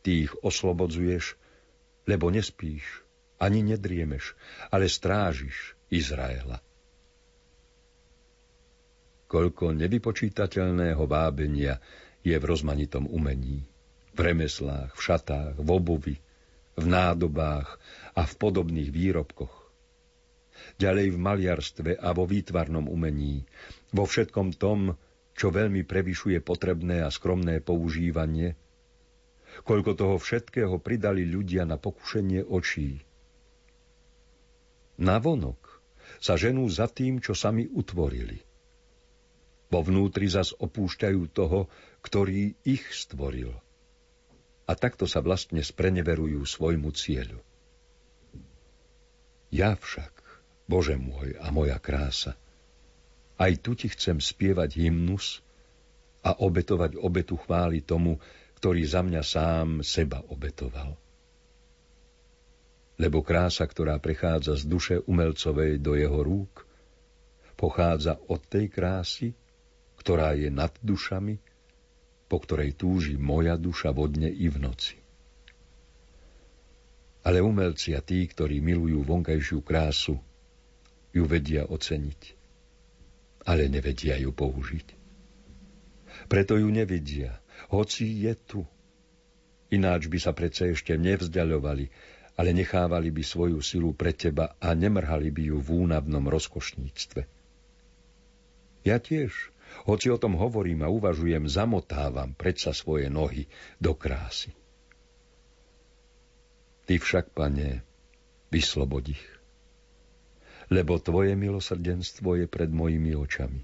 Ty 0.03 0.11
ich 0.27 0.33
oslobodzuješ, 0.43 1.37
lebo 2.09 2.33
nespíš, 2.33 3.07
ani 3.39 3.63
nedriemeš, 3.63 4.35
ale 4.73 4.91
strážiš 4.91 5.77
Izraela 5.93 6.59
koľko 9.27 9.75
nevypočítateľného 9.75 11.03
vábenia 11.05 11.83
je 12.23 12.35
v 12.35 12.45
rozmanitom 12.47 13.11
umení, 13.11 13.67
v 14.15 14.19
remeslách, 14.19 14.95
v 14.95 15.01
šatách, 15.03 15.55
v 15.59 15.69
obuvi, 15.69 16.17
v 16.77 16.85
nádobách 16.85 17.81
a 18.13 18.23
v 18.25 18.33
podobných 18.37 18.93
výrobkoch. 18.93 19.53
Ďalej 20.77 21.17
v 21.17 21.19
maliarstve 21.21 21.91
a 21.97 22.13
vo 22.13 22.29
výtvarnom 22.29 22.89
umení, 22.89 23.45
vo 23.93 24.05
všetkom 24.05 24.57
tom, 24.57 24.97
čo 25.37 25.53
veľmi 25.53 25.85
prevyšuje 25.85 26.41
potrebné 26.41 27.05
a 27.05 27.13
skromné 27.13 27.61
používanie, 27.61 28.57
koľko 29.65 29.93
toho 29.97 30.17
všetkého 30.21 30.77
pridali 30.81 31.25
ľudia 31.29 31.65
na 31.65 31.81
pokušenie 31.81 32.45
očí. 32.45 33.01
Navonok 34.97 35.81
sa 36.21 36.41
ženú 36.41 36.65
za 36.73 36.89
tým, 36.89 37.21
čo 37.21 37.37
sami 37.37 37.69
utvorili. 37.69 38.41
Vo 39.69 39.81
vnútri 39.85 40.31
zas 40.31 40.57
opúšťajú 40.57 41.23
toho, 41.37 41.69
ktorý 42.01 42.55
ich 42.65 42.85
stvoril. 42.95 43.53
A 44.67 44.73
takto 44.75 45.07
sa 45.07 45.23
vlastne 45.23 45.63
spreneverujú 45.63 46.43
svojmu 46.43 46.91
cieľu. 46.91 47.39
Ja 49.55 49.79
však, 49.79 50.13
Bože 50.67 50.99
môj 50.99 51.39
a 51.39 51.55
moja 51.55 51.79
krása, 51.79 52.35
aj 53.39 53.53
tu 53.63 53.79
ti 53.79 53.87
chcem 53.87 54.19
spievať 54.19 54.81
hymnus 54.81 55.45
a 56.27 56.35
obetovať 56.43 56.99
obetu 56.99 57.39
chváli 57.39 57.85
tomu, 57.85 58.19
ktorý 58.59 58.83
za 58.83 59.05
mňa 59.05 59.23
sám 59.23 59.69
seba 59.87 60.25
obetoval. 60.27 60.97
Lebo 62.97 63.21
krása, 63.21 63.69
ktorá 63.69 64.01
prechádza 64.01 64.57
z 64.57 64.65
duše 64.65 64.97
umelcovej 65.05 65.79
do 65.85 65.95
jeho 65.95 66.25
rúk, 66.25 66.65
pochádza 67.61 68.17
od 68.27 68.41
tej 68.49 68.73
krásy, 68.73 69.37
ktorá 70.01 70.33
je 70.33 70.49
nad 70.49 70.73
dušami, 70.81 71.37
po 72.27 72.43
ktorej 72.43 72.75
túži 72.75 73.15
moja 73.15 73.55
duša 73.55 73.95
vodne 73.95 74.27
i 74.27 74.51
v 74.51 74.57
noci. 74.59 74.99
Ale 77.27 77.43
umelci 77.43 77.95
a 77.95 78.03
tí, 78.03 78.23
ktorí 78.23 78.63
milujú 78.63 79.03
vonkajšiu 79.03 79.59
krásu, 79.63 80.15
ju 81.11 81.25
vedia 81.27 81.67
oceniť, 81.67 82.21
ale 83.51 83.67
nevedia 83.67 84.15
ju 84.19 84.31
použiť. 84.31 84.87
Preto 86.27 86.59
ju 86.59 86.69
nevidia, 86.71 87.39
hoci 87.71 88.27
je 88.27 88.35
tu. 88.37 88.63
Ináč 89.71 90.07
by 90.07 90.19
sa 90.23 90.31
predsa 90.31 90.71
ešte 90.71 90.95
nevzdialovali, 90.95 91.91
ale 92.37 92.51
nechávali 92.53 93.11
by 93.11 93.23
svoju 93.25 93.59
silu 93.65 93.97
pre 93.97 94.13
teba 94.13 94.55
a 94.61 94.77
nemrhali 94.77 95.33
by 95.33 95.43
ju 95.51 95.59
v 95.59 95.69
únavnom 95.89 96.29
rozkošníctve. 96.29 97.27
Ja 98.87 99.03
tiež 99.03 99.56
hoci 99.85 100.09
o 100.09 100.17
tom 100.17 100.41
hovorím 100.41 100.87
a 100.87 100.89
uvažujem, 100.89 101.45
zamotávam 101.45 102.33
predsa 102.33 102.73
svoje 102.73 103.13
nohy 103.13 103.45
do 103.77 103.93
krásy. 103.93 104.57
Ty 106.87 107.03
však, 107.03 107.35
pane, 107.35 107.83
vyslobod 108.49 109.11
ich. 109.11 109.25
lebo 110.67 110.99
tvoje 110.99 111.39
milosrdenstvo 111.39 112.43
je 112.43 112.47
pred 112.51 112.71
mojimi 112.71 113.15
očami. 113.15 113.63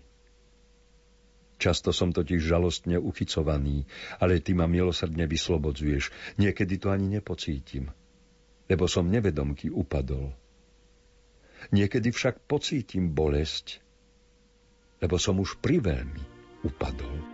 Často 1.59 1.95
som 1.95 2.11
totiž 2.11 2.43
žalostne 2.43 2.99
uchycovaný, 2.99 3.87
ale 4.19 4.43
ty 4.43 4.51
ma 4.51 4.67
milosrdne 4.67 5.31
vyslobodzuješ. 5.31 6.11
Niekedy 6.39 6.75
to 6.83 6.91
ani 6.91 7.07
nepocítim, 7.07 7.91
lebo 8.67 8.91
som 8.91 9.07
nevedomky 9.07 9.71
upadol. 9.71 10.35
Niekedy 11.71 12.11
však 12.11 12.51
pocítim 12.51 13.15
bolesť, 13.15 13.79
lebo 15.03 15.19
som 15.19 15.37
už 15.43 15.59
priveľmi 15.59 16.23
upadol. 16.63 17.32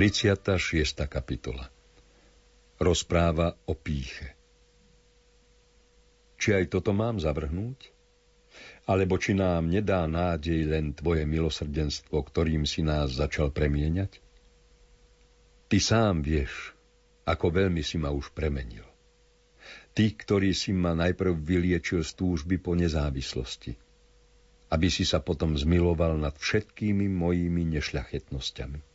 36. 0.00 0.96
kapitola 1.12 1.68
Rozpráva 2.80 3.52
o 3.68 3.76
píche 3.76 4.32
Či 6.40 6.56
aj 6.56 6.72
toto 6.72 6.96
mám 6.96 7.20
zavrhnúť? 7.20 7.92
Alebo 8.88 9.20
či 9.20 9.36
nám 9.36 9.68
nedá 9.68 10.08
nádej 10.08 10.72
len 10.72 10.96
tvoje 10.96 11.28
milosrdenstvo, 11.28 12.16
ktorým 12.16 12.64
si 12.64 12.80
nás 12.80 13.12
začal 13.12 13.52
premieňať? 13.52 14.24
Ty 15.68 15.76
sám 15.76 16.24
vieš, 16.24 16.72
ako 17.28 17.60
veľmi 17.60 17.84
si 17.84 18.00
ma 18.00 18.08
už 18.08 18.32
premenil. 18.32 18.88
Ty, 19.92 20.16
ktorý 20.16 20.56
si 20.56 20.72
ma 20.72 20.96
najprv 20.96 21.36
vyliečil 21.36 22.00
z 22.00 22.16
túžby 22.16 22.56
po 22.56 22.72
nezávislosti, 22.72 23.76
aby 24.72 24.88
si 24.88 25.04
sa 25.04 25.20
potom 25.20 25.60
zmiloval 25.60 26.16
nad 26.16 26.32
všetkými 26.40 27.04
mojimi 27.04 27.68
nešľachetnosťami. 27.76 28.89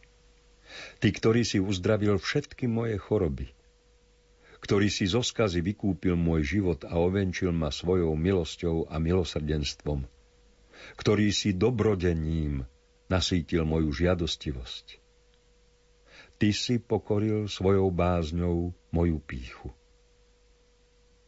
Ty, 1.00 1.08
ktorý 1.12 1.42
si 1.48 1.58
uzdravil 1.62 2.18
všetky 2.20 2.68
moje 2.68 3.00
choroby, 3.00 3.52
ktorý 4.66 4.90
si 4.90 5.06
zo 5.06 5.22
skazy 5.22 5.62
vykúpil 5.62 6.18
môj 6.18 6.58
život 6.58 6.82
a 6.90 6.98
ovenčil 6.98 7.54
ma 7.54 7.70
svojou 7.70 8.18
milosťou 8.18 8.90
a 8.90 8.98
milosrdenstvom, 8.98 10.10
ktorý 10.98 11.30
si 11.30 11.54
dobrodením 11.54 12.66
nasítil 13.06 13.64
moju 13.70 13.94
žiadostivosť. 13.94 14.98
Ty 16.36 16.50
si 16.52 16.82
pokoril 16.82 17.48
svojou 17.48 17.94
bázňou 17.94 18.74
moju 18.92 19.18
píchu 19.24 19.70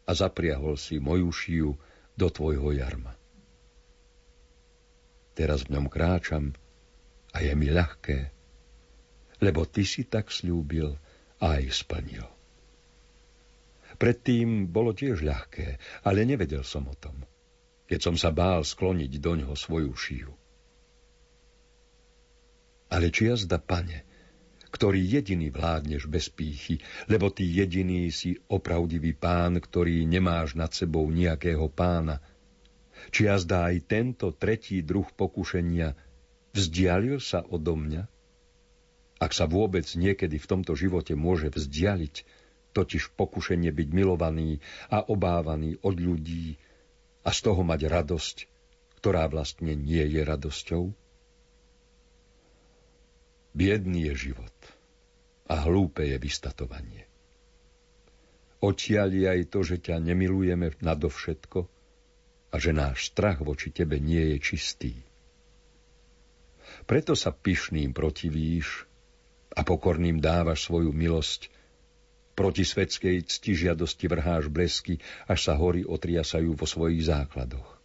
a 0.07 0.11
zapriahol 0.15 0.79
si 0.79 0.97
moju 0.97 1.29
šiju 1.31 1.71
do 2.17 2.27
tvojho 2.31 2.73
jarma. 2.73 3.13
Teraz 5.37 5.69
v 5.69 5.77
ňom 5.77 5.85
kráčam 5.91 6.57
a 7.29 7.45
je 7.45 7.53
mi 7.53 7.69
ľahké, 7.69 8.33
lebo 9.41 9.65
ty 9.69 9.85
si 9.85 10.05
tak 10.07 10.33
slúbil 10.33 10.97
a 11.41 11.61
aj 11.61 11.69
splnil. 11.69 12.25
Predtým 13.97 14.69
bolo 14.69 14.93
tiež 14.93 15.25
ľahké, 15.25 15.81
ale 16.05 16.21
nevedel 16.21 16.61
som 16.61 16.85
o 16.85 16.93
tom, 16.93 17.17
keď 17.89 17.99
som 18.01 18.15
sa 18.19 18.29
bál 18.29 18.61
skloniť 18.61 19.11
do 19.17 19.31
ňoho 19.41 19.57
svoju 19.57 19.93
šiju. 19.93 20.31
Ale 22.93 23.09
či 23.09 23.27
jazda, 23.27 23.57
pane, 23.57 24.05
ktorý 24.69 25.01
jediný 25.01 25.49
vládneš 25.49 26.05
bez 26.05 26.29
pýchy, 26.29 26.77
lebo 27.09 27.33
ty 27.33 27.49
jediný 27.49 28.13
si 28.13 28.37
opravdivý 28.47 29.17
pán, 29.17 29.57
ktorý 29.57 30.05
nemáš 30.05 30.53
nad 30.53 30.69
sebou 30.71 31.09
nejakého 31.09 31.65
pána, 31.71 32.21
či 33.09 33.25
jazda 33.25 33.73
aj 33.73 33.87
tento 33.89 34.29
tretí 34.35 34.85
druh 34.85 35.07
pokušenia 35.17 35.97
vzdialil 36.53 37.17
sa 37.17 37.41
odo 37.47 37.73
mňa? 37.73 38.16
Ak 39.17 39.33
sa 39.33 39.49
vôbec 39.49 39.85
niekedy 39.97 40.37
v 40.37 40.49
tomto 40.49 40.77
živote 40.77 41.17
môže 41.17 41.49
vzdialiť, 41.49 42.15
totiž 42.77 43.17
pokušenie 43.17 43.73
byť 43.73 43.89
milovaný 43.89 44.61
a 44.93 45.01
obávaný 45.01 45.81
od 45.81 45.97
ľudí 45.97 46.61
a 47.25 47.33
z 47.33 47.39
toho 47.41 47.65
mať 47.65 47.89
radosť, 47.89 48.37
ktorá 49.01 49.25
vlastne 49.25 49.73
nie 49.73 50.05
je 50.05 50.21
radosťou? 50.21 50.83
Biedný 53.57 54.13
je 54.13 54.29
život 54.29 54.57
a 55.49 55.65
hlúpe 55.65 56.05
je 56.05 56.17
vystatovanie. 56.21 57.09
Je 58.57 58.97
aj 59.25 59.41
to, 59.53 59.61
že 59.61 59.81
ťa 59.81 60.01
nemilujeme 60.01 60.73
nadovšetko 60.81 61.59
a 62.53 62.55
že 62.57 62.71
náš 62.73 63.13
strach 63.13 63.41
voči 63.41 63.69
tebe 63.69 64.01
nie 64.01 64.33
je 64.33 64.37
čistý. 64.41 64.93
Preto 66.89 67.13
sa 67.13 67.29
pyšným 67.31 67.93
protivíš 67.93 68.86
a 69.53 69.61
pokorným 69.63 70.19
dávaš 70.19 70.67
svoju 70.67 70.91
milosť. 70.91 71.53
Proti 72.37 72.61
svetskej 72.61 73.25
cti 73.25 73.57
žiadosti 73.57 74.05
vrháš 74.05 74.45
blesky, 74.51 75.01
až 75.25 75.39
sa 75.49 75.53
hory 75.57 75.81
otriasajú 75.81 76.53
vo 76.53 76.69
svojich 76.69 77.09
základoch. 77.09 77.77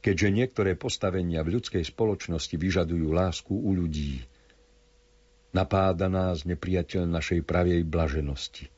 Keďže 0.00 0.28
niektoré 0.32 0.76
postavenia 0.76 1.44
v 1.44 1.60
ľudskej 1.60 1.84
spoločnosti 1.84 2.56
vyžadujú 2.56 3.08
lásku 3.12 3.52
u 3.52 3.70
ľudí, 3.76 4.24
napáda 5.56 6.08
nás 6.08 6.44
nepriateľ 6.44 7.08
našej 7.08 7.40
pravej 7.44 7.84
blaženosti. 7.84 8.68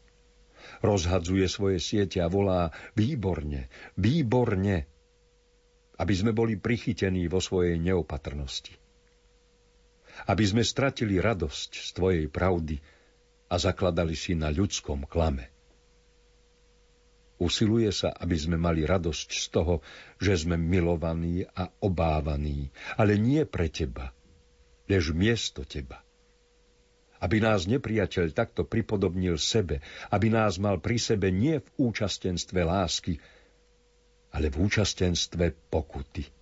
Rozhadzuje 0.82 1.46
svoje 1.50 1.78
siete 1.82 2.22
a 2.22 2.30
volá 2.30 2.70
výborne, 2.94 3.66
výborne, 3.98 4.86
aby 5.98 6.14
sme 6.14 6.30
boli 6.34 6.58
prichytení 6.58 7.26
vo 7.26 7.42
svojej 7.42 7.78
neopatrnosti 7.82 8.81
aby 10.26 10.44
sme 10.44 10.62
stratili 10.62 11.18
radosť 11.18 11.70
z 11.72 11.88
Tvojej 11.92 12.26
pravdy 12.28 12.76
a 13.52 13.54
zakladali 13.60 14.16
si 14.16 14.32
na 14.32 14.48
ľudskom 14.48 15.04
klame. 15.04 15.52
Usiluje 17.42 17.90
sa, 17.90 18.14
aby 18.14 18.38
sme 18.38 18.54
mali 18.54 18.86
radosť 18.86 19.28
z 19.34 19.46
toho, 19.50 19.82
že 20.22 20.46
sme 20.46 20.54
milovaní 20.54 21.42
a 21.42 21.66
obávaní, 21.82 22.70
ale 22.94 23.18
nie 23.18 23.42
pre 23.42 23.66
Teba, 23.66 24.14
lež 24.86 25.10
miesto 25.10 25.66
Teba. 25.66 26.06
Aby 27.18 27.42
nás 27.42 27.66
nepriateľ 27.66 28.34
takto 28.34 28.62
pripodobnil 28.66 29.38
sebe, 29.38 29.82
aby 30.10 30.30
nás 30.30 30.58
mal 30.58 30.78
pri 30.78 30.98
sebe 30.98 31.34
nie 31.34 31.58
v 31.58 31.68
účastenstve 31.78 32.62
lásky, 32.62 33.18
ale 34.32 34.48
v 34.48 34.56
účastenstve 34.62 35.70
pokuty. 35.70 36.41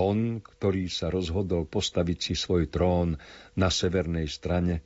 On, 0.00 0.40
ktorý 0.40 0.88
sa 0.88 1.12
rozhodol 1.12 1.68
postaviť 1.68 2.18
si 2.18 2.34
svoj 2.34 2.72
trón 2.72 3.20
na 3.52 3.68
severnej 3.68 4.26
strane, 4.32 4.80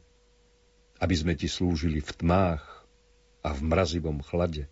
aby 0.99 1.15
sme 1.15 1.39
ti 1.39 1.47
slúžili 1.47 2.03
v 2.03 2.11
tmách 2.11 2.63
a 3.47 3.49
v 3.55 3.61
mrazivom 3.63 4.19
chlade. 4.27 4.67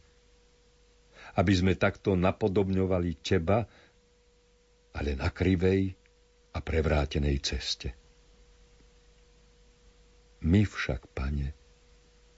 Aby 1.38 1.52
sme 1.54 1.72
takto 1.78 2.18
napodobňovali 2.18 3.22
teba, 3.22 3.70
ale 4.92 5.14
na 5.14 5.30
krivej 5.30 5.94
a 6.52 6.58
prevrátenej 6.60 7.38
ceste. 7.40 7.94
My 10.42 10.66
však, 10.66 11.06
pane, 11.14 11.54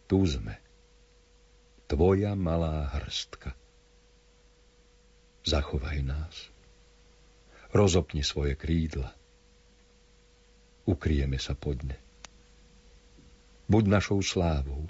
tu 0.07 0.22
sme. 0.28 0.61
Tvoja 1.88 2.36
malá 2.36 2.92
hrstka. 2.92 3.57
Zachovaj 5.44 6.00
nás. 6.05 6.53
Rozopni 7.74 8.22
svoje 8.22 8.54
krídla. 8.54 9.10
Ukrieme 10.86 11.42
sa 11.42 11.58
pod 11.58 11.82
ne. 11.82 11.98
Buď 13.66 13.90
našou 13.90 14.22
slávou. 14.22 14.86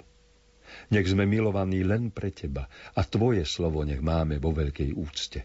Nech 0.93 1.09
sme 1.09 1.25
milovaní 1.25 1.81
len 1.81 2.13
pre 2.13 2.29
teba 2.29 2.69
a 2.93 3.01
tvoje 3.01 3.41
slovo 3.41 3.81
nech 3.81 4.05
máme 4.05 4.37
vo 4.37 4.53
veľkej 4.53 4.93
úcte. 4.93 5.41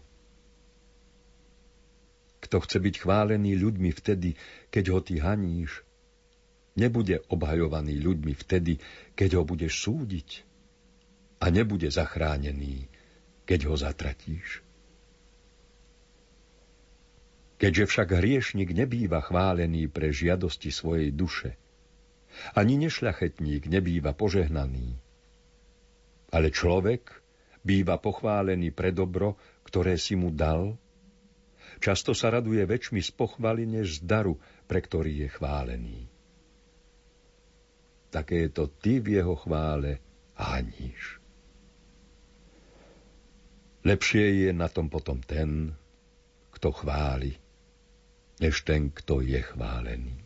Kto 2.45 2.57
chce 2.61 2.77
byť 2.77 2.95
chválený 3.01 3.57
ľuďmi 3.57 3.89
vtedy, 3.89 4.37
keď 4.69 4.85
ho 4.93 4.99
ty 5.01 5.17
haníš, 5.17 5.81
nebude 6.77 7.25
obhajovaný 7.25 7.97
ľuďmi 8.05 8.33
vtedy, 8.37 8.77
keď 9.17 9.41
ho 9.41 9.43
budeš 9.49 9.81
súdiť 9.81 10.29
a 11.41 11.49
nebude 11.49 11.89
zachránený, 11.89 12.85
keď 13.49 13.59
ho 13.65 13.75
zatratíš. 13.77 14.61
Keďže 17.61 17.85
však 17.93 18.17
hriešnik 18.17 18.73
nebýva 18.73 19.21
chválený 19.21 19.85
pre 19.85 20.09
žiadosti 20.09 20.73
svojej 20.73 21.13
duše, 21.13 21.61
ani 22.57 22.81
nešľachetník 22.81 23.69
nebýva 23.69 24.17
požehnaný, 24.17 24.97
ale 26.33 26.49
človek 26.49 27.21
býva 27.61 28.01
pochválený 28.01 28.73
pre 28.73 28.89
dobro, 28.89 29.37
ktoré 29.61 30.01
si 30.01 30.17
mu 30.17 30.33
dal, 30.33 30.73
často 31.77 32.17
sa 32.17 32.33
raduje 32.33 32.65
väčšmi 32.65 32.97
z 32.97 33.13
pochvaly 33.13 33.69
než 33.69 34.01
z 34.01 34.09
daru, 34.09 34.41
pre 34.65 34.81
ktorý 34.81 35.21
je 35.21 35.29
chválený. 35.29 35.99
Také 38.09 38.49
to 38.49 38.73
ty 38.73 38.97
v 38.97 39.21
jeho 39.21 39.37
chvále 39.37 40.01
haníš. 40.33 41.21
Lepšie 43.85 44.49
je 44.49 44.49
na 44.49 44.65
tom 44.65 44.89
potom 44.89 45.21
ten, 45.21 45.77
kto 46.51 46.73
chváli, 46.73 47.37
než 48.41 48.65
ten, 48.65 48.89
kto 48.89 49.21
je 49.21 49.41
chválený. 49.41 50.17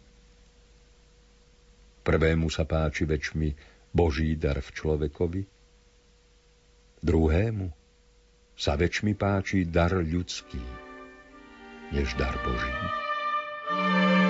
Prvému 2.05 2.47
sa 2.47 2.63
páči 2.63 3.03
väčšmi 3.03 3.49
Boží 3.91 4.39
dar 4.39 4.61
v 4.63 4.69
človekovi, 4.71 5.41
druhému 7.03 7.67
sa 8.55 8.79
väčšmi 8.79 9.13
páči 9.19 9.67
dar 9.67 9.91
ľudský, 9.91 10.63
než 11.91 12.15
dar 12.15 12.33
Boží. 12.41 12.75
V 13.65 14.24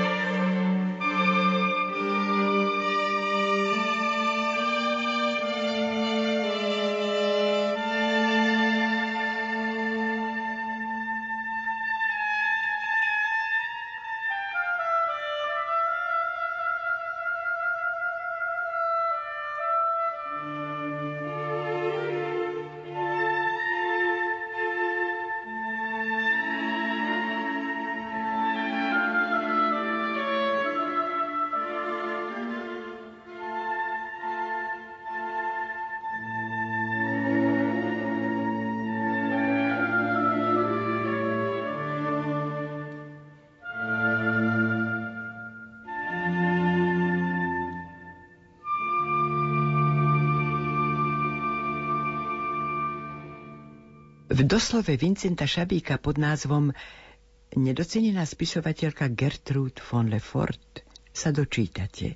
doslove 54.55 54.95
Vincenta 54.95 55.43
Šabíka 55.43 55.99
pod 55.99 56.15
názvom 56.15 56.71
Nedocenená 57.59 58.23
spisovateľka 58.23 59.11
Gertrude 59.11 59.83
von 59.83 60.07
Lefort 60.07 60.79
sa 61.11 61.35
dočítate. 61.35 62.15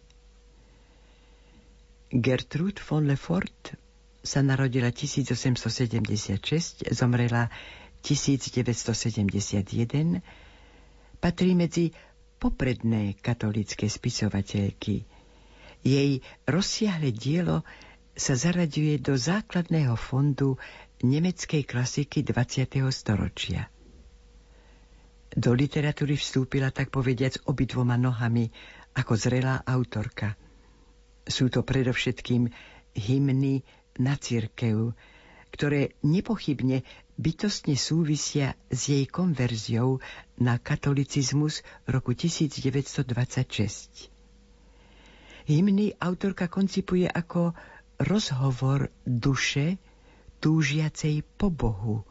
Gertrude 2.08 2.80
von 2.80 3.12
Lefort 3.12 3.76
sa 4.24 4.40
narodila 4.40 4.88
1876, 4.88 6.88
zomrela 6.96 7.52
1971, 8.08 10.24
patrí 11.20 11.52
medzi 11.60 11.92
popredné 12.40 13.20
katolické 13.20 13.92
spisovateľky. 13.92 15.04
Jej 15.84 16.24
rozsiahle 16.48 17.12
dielo 17.12 17.68
sa 18.16 18.40
zaraďuje 18.40 19.04
do 19.04 19.20
základného 19.20 20.00
fondu 20.00 20.56
nemeckej 21.04 21.64
klasiky 21.64 22.24
20. 22.24 22.84
storočia. 22.91 23.72
Do 25.30 25.54
literatúry 25.54 26.18
vstúpila 26.18 26.74
tak 26.74 26.89
povediac 26.89 27.45
obidvoma 27.45 27.95
nohami 27.95 28.50
ako 28.97 29.14
zrelá 29.16 29.62
autorka. 29.64 30.36
Sú 31.24 31.47
to 31.54 31.62
predovšetkým 31.62 32.50
hymny 32.97 33.62
na 34.02 34.18
církev, 34.18 34.97
ktoré 35.54 35.93
nepochybne 36.02 36.82
bytostne 37.20 37.78
súvisia 37.78 38.58
s 38.72 38.89
jej 38.89 39.06
konverziou 39.06 40.02
na 40.41 40.58
katolicizmus 40.58 41.62
roku 41.86 42.18
1926. 42.18 44.10
Hymny 45.50 45.93
autorka 45.97 46.50
koncipuje 46.50 47.10
ako 47.10 47.54
rozhovor 48.00 48.89
duše 49.04 49.82
túžiacej 50.40 51.24
po 51.36 51.52
Bohu, 51.52 52.08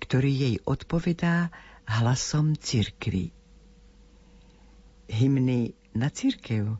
ktorý 0.00 0.30
jej 0.32 0.56
odpovedá 0.64 1.52
hlasom 1.84 2.56
cirkvy. 2.56 3.32
Hymny 5.08 5.72
na 5.96 6.12
cirkev 6.12 6.76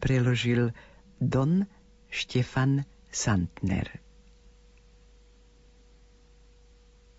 preložil 0.00 0.72
Don 1.20 1.68
Štefan 2.08 2.88
Santner. 3.12 4.00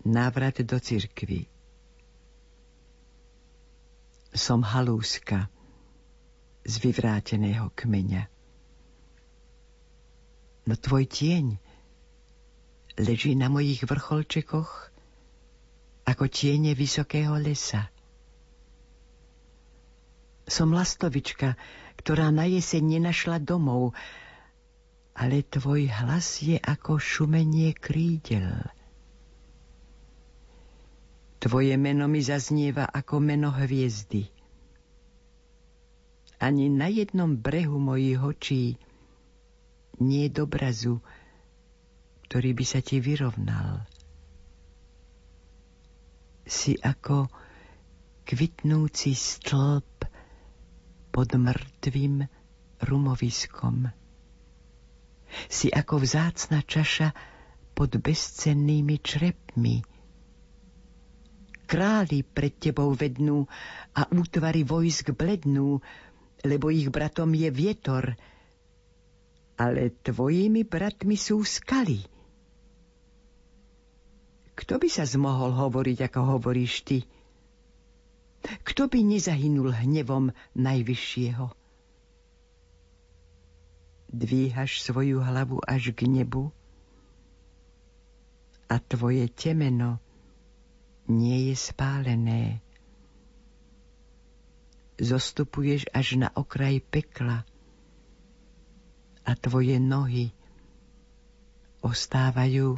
Návrat 0.00 0.64
do 0.64 0.80
cirkvy 0.80 1.46
Som 4.32 4.64
halúska 4.64 5.52
z 6.64 6.74
vyvráteného 6.80 7.68
kmeňa. 7.76 8.24
No 10.66 10.74
tvoj 10.78 11.04
tieň 11.04 11.69
leží 13.00 13.32
na 13.32 13.48
mojich 13.48 13.80
vrcholčekoch 13.88 14.92
ako 16.04 16.24
tiene 16.28 16.76
vysokého 16.76 17.40
lesa. 17.40 17.88
Som 20.44 20.74
lastovička, 20.74 21.56
ktorá 21.96 22.28
na 22.34 22.44
jeseň 22.44 22.98
nenašla 22.98 23.40
domov, 23.40 23.94
ale 25.14 25.46
tvoj 25.46 25.88
hlas 25.88 26.42
je 26.42 26.58
ako 26.58 26.98
šumenie 26.98 27.72
krídel. 27.72 28.68
Tvoje 31.40 31.72
meno 31.80 32.04
mi 32.04 32.20
zaznieva 32.20 32.84
ako 32.84 33.16
meno 33.22 33.48
hviezdy. 33.48 34.28
Ani 36.40 36.68
na 36.68 36.88
jednom 36.88 37.36
brehu 37.36 37.80
mojich 37.80 38.20
očí 38.20 38.64
nie 40.00 40.28
dobrazu, 40.32 41.04
ktorý 42.30 42.54
by 42.54 42.62
sa 42.62 42.78
ti 42.78 43.02
vyrovnal. 43.02 43.82
Si 46.46 46.78
ako 46.78 47.26
kvitnúci 48.22 49.18
stĺp 49.18 50.06
pod 51.10 51.28
mŕtvým 51.34 52.22
rumoviskom. 52.86 53.90
Si 55.50 55.74
ako 55.74 56.06
vzácna 56.06 56.62
čaša 56.62 57.10
pod 57.74 57.98
bezcennými 57.98 59.02
črepmi. 59.02 59.82
Králi 61.66 62.22
pred 62.22 62.54
tebou 62.62 62.94
vednú 62.94 63.42
a 63.98 64.06
útvary 64.06 64.62
vojsk 64.62 65.18
blednú, 65.18 65.82
lebo 66.46 66.70
ich 66.70 66.94
bratom 66.94 67.34
je 67.34 67.50
vietor, 67.50 68.14
ale 69.58 69.98
tvojimi 69.98 70.62
bratmi 70.62 71.18
sú 71.18 71.42
skaly 71.42 72.19
kto 74.60 74.76
by 74.76 74.88
sa 74.92 75.08
zmohol 75.08 75.56
hovoriť, 75.56 75.98
ako 76.04 76.36
hovoríš 76.36 76.84
ty? 76.84 76.98
Kto 78.68 78.92
by 78.92 79.00
nezahynul 79.00 79.72
hnevom 79.72 80.36
Najvyššieho? 80.52 81.60
dvíhaš 84.10 84.82
svoju 84.82 85.22
hlavu 85.22 85.62
až 85.62 85.94
k 85.94 86.10
nebu 86.10 86.50
a 88.66 88.78
tvoje 88.82 89.26
temeno 89.30 90.02
nie 91.10 91.50
je 91.50 91.54
spálené. 91.58 92.62
Zostupuješ 95.00 95.88
až 95.90 96.20
na 96.20 96.28
okraj 96.34 96.82
pekla 96.82 97.46
a 99.24 99.32
tvoje 99.38 99.78
nohy 99.80 100.34
ostávajú 101.80 102.76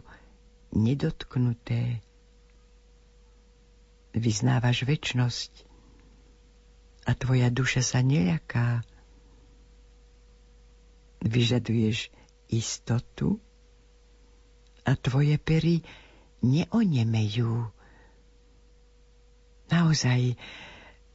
nedotknuté. 0.72 2.00
Vyznávaš 4.12 4.84
väčnosť 4.84 5.52
a 7.08 7.16
tvoja 7.16 7.48
duša 7.48 7.80
sa 7.80 8.00
nejaká. 8.04 8.84
Vyžaduješ 11.22 12.10
istotu 12.50 13.38
a 14.82 14.92
tvoje 14.98 15.38
pery 15.38 15.80
neonemejú. 16.42 17.70
Naozaj, 19.70 20.36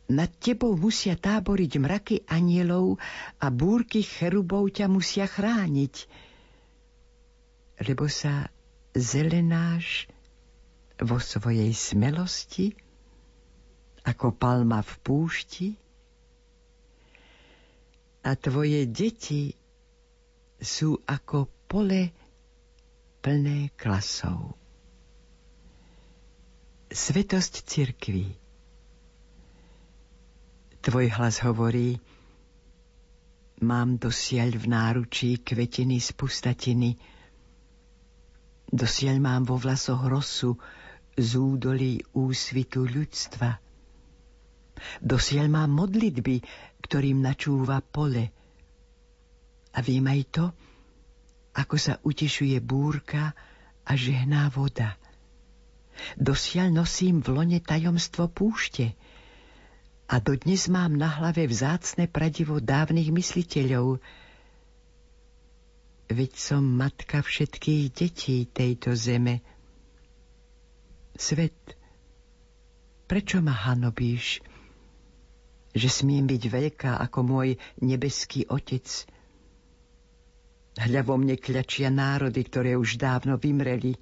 nad 0.07 0.31
tebou 0.39 0.73
musia 0.79 1.19
táboriť 1.19 1.71
mraky 1.77 2.15
anielov 2.25 2.95
a 3.43 3.51
búrky 3.51 4.01
cherubov 4.01 4.71
ťa 4.71 4.87
musia 4.87 5.27
chrániť, 5.27 6.07
lebo 7.83 8.07
sa 8.07 8.47
zelenáš 8.97 10.09
vo 10.97 11.21
svojej 11.21 11.69
smelosti 11.71 12.73
ako 14.01 14.33
palma 14.33 14.81
v 14.81 14.93
púšti 15.05 15.67
a 18.25 18.33
tvoje 18.33 18.89
deti 18.89 19.53
sú 20.57 20.97
ako 21.05 21.45
pole 21.69 22.09
plné 23.21 23.71
klasov. 23.77 24.57
Svetosť 26.89 27.53
cirkví 27.67 28.47
Tvoj 30.87 31.11
hlas 31.19 31.43
hovorí, 31.43 31.99
mám 33.59 33.99
dosiaľ 33.99 34.55
v 34.55 34.65
náručí 34.71 35.43
kvetiny 35.43 35.99
z 35.99 36.15
pustatiny, 36.15 36.95
dosiaľ 38.77 39.17
mám 39.17 39.41
vo 39.49 39.57
vlasoch 39.57 40.05
rosu 40.05 40.53
z 41.17 41.29
údolí 41.33 42.05
úsvitu 42.13 42.85
ľudstva. 42.85 43.57
Dosiaľ 45.01 45.49
mám 45.49 45.73
modlitby, 45.73 46.45
ktorým 46.85 47.25
načúva 47.25 47.81
pole. 47.81 48.29
A 49.73 49.81
viem 49.81 50.05
aj 50.05 50.21
to, 50.29 50.45
ako 51.57 51.75
sa 51.81 51.97
utešuje 52.05 52.61
búrka 52.61 53.33
a 53.81 53.91
žehná 53.97 54.53
voda. 54.53 54.93
Dosiaľ 56.13 56.85
nosím 56.85 57.25
v 57.25 57.33
lone 57.33 57.57
tajomstvo 57.57 58.29
púšte 58.29 58.93
a 60.05 60.21
dodnes 60.21 60.69
mám 60.69 60.93
na 60.93 61.09
hlave 61.09 61.49
vzácne 61.49 62.05
pradivo 62.05 62.61
dávnych 62.61 63.09
mysliteľov. 63.09 63.97
Veď 66.07 66.31
som 66.39 66.63
matka 66.63 67.19
všetkých 67.19 67.83
detí 67.91 68.47
tejto 68.47 68.95
zeme. 68.95 69.43
Svet, 71.13 71.57
prečo 73.05 73.43
ma 73.43 73.51
hanobíš, 73.51 74.39
že 75.75 75.87
smiem 75.91 76.25
byť 76.25 76.43
veľká 76.47 76.91
ako 77.03 77.19
môj 77.23 77.49
nebeský 77.83 78.47
otec– 78.47 78.87
Hľa 80.77 81.01
vo 81.01 81.17
mne 81.17 81.41
kľačia 81.41 81.89
národy, 81.89 82.45
ktoré 82.45 82.77
už 82.77 83.01
dávno 83.01 83.41
vymreli. 83.41 83.97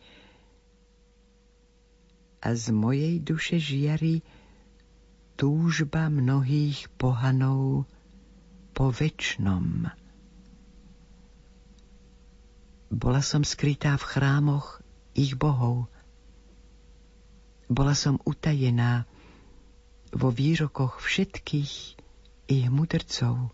A 2.43 2.51
z 2.51 2.75
mojej 2.75 3.23
duše 3.23 3.63
žiari 3.63 4.19
túžba 5.39 6.11
mnohých 6.11 6.91
pohanov 6.99 7.87
po 8.75 8.91
väčšnom. 8.91 9.87
Bola 12.93 13.21
som 13.25 13.41
skrytá 13.41 13.97
v 13.97 14.05
chrámoch 14.05 14.81
ich 15.17 15.33
bohov. 15.33 15.89
Bola 17.65 17.97
som 17.97 18.21
utajená 18.21 19.09
vo 20.13 20.29
výrokoch 20.29 21.01
všetkých 21.01 21.73
ich 22.45 22.67
mudrcov. 22.69 23.49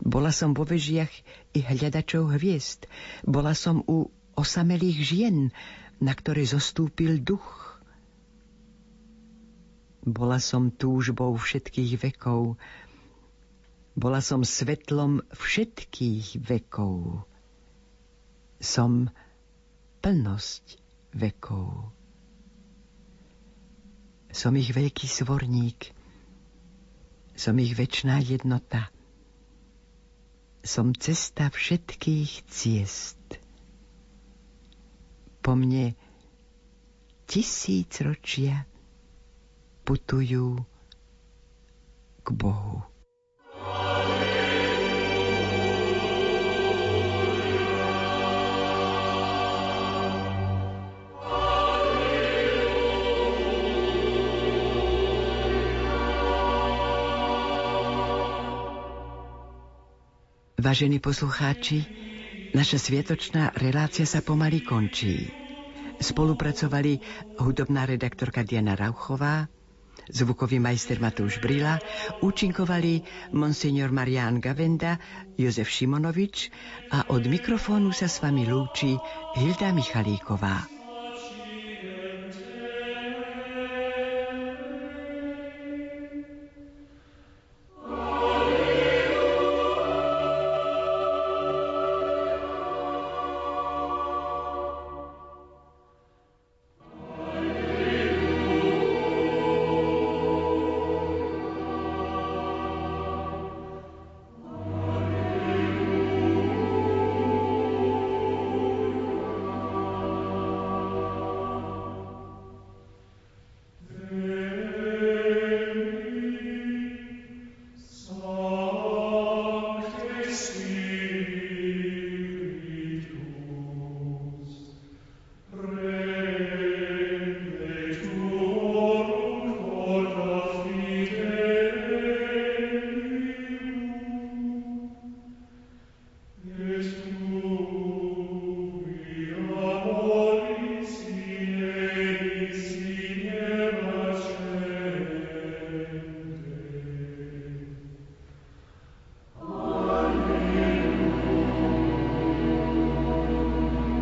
Bola 0.00 0.32
som 0.32 0.56
vo 0.56 0.64
vežiach 0.64 1.12
i 1.52 1.60
hľadačov 1.60 2.36
hviezd. 2.36 2.88
Bola 3.24 3.52
som 3.52 3.84
u 3.84 4.08
osamelých 4.36 4.98
žien, 5.04 5.36
na 6.00 6.12
ktoré 6.12 6.44
zostúpil 6.44 7.20
duch. 7.20 7.80
Bola 10.04 10.40
som 10.40 10.72
túžbou 10.72 11.34
všetkých 11.36 11.92
vekov. 11.98 12.60
Bola 13.96 14.20
som 14.20 14.44
svetlom 14.44 15.24
všetkých 15.32 16.40
vekov. 16.44 17.24
Som 18.62 19.12
plnosť 20.00 20.64
vekov. 21.16 21.92
Som 24.32 24.52
ich 24.60 24.72
veľký 24.72 25.06
svorník. 25.08 25.92
Som 27.36 27.60
ich 27.60 27.76
väčšiná 27.76 28.20
jednota 28.20 28.92
som 30.66 30.90
cesta 30.98 31.46
všetkých 31.46 32.50
ciest. 32.50 33.22
Po 35.38 35.54
mne 35.54 35.94
tisíc 37.30 38.02
ročia 38.02 38.66
putujú 39.86 40.58
k 42.26 42.28
Bohu. 42.34 42.75
Vážení 60.66 60.98
poslucháči, 60.98 61.86
naša 62.50 62.82
sviatočná 62.82 63.54
relácia 63.54 64.02
sa 64.02 64.18
pomaly 64.18 64.66
končí. 64.66 65.30
Spolupracovali 66.02 66.98
hudobná 67.38 67.86
redaktorka 67.86 68.42
Diana 68.42 68.74
Rauchová, 68.74 69.46
zvukový 70.10 70.58
majster 70.58 70.98
Matúš 70.98 71.38
Brila, 71.38 71.78
účinkovali 72.18 73.06
monsignor 73.30 73.94
Marián 73.94 74.42
Gavenda, 74.42 74.98
Jozef 75.38 75.70
Šimonovič 75.70 76.50
a 76.90 77.14
od 77.14 77.22
mikrofónu 77.30 77.94
sa 77.94 78.10
s 78.10 78.18
vami 78.18 78.50
lúči 78.50 78.98
Hilda 79.38 79.70
Michalíková. 79.70 80.75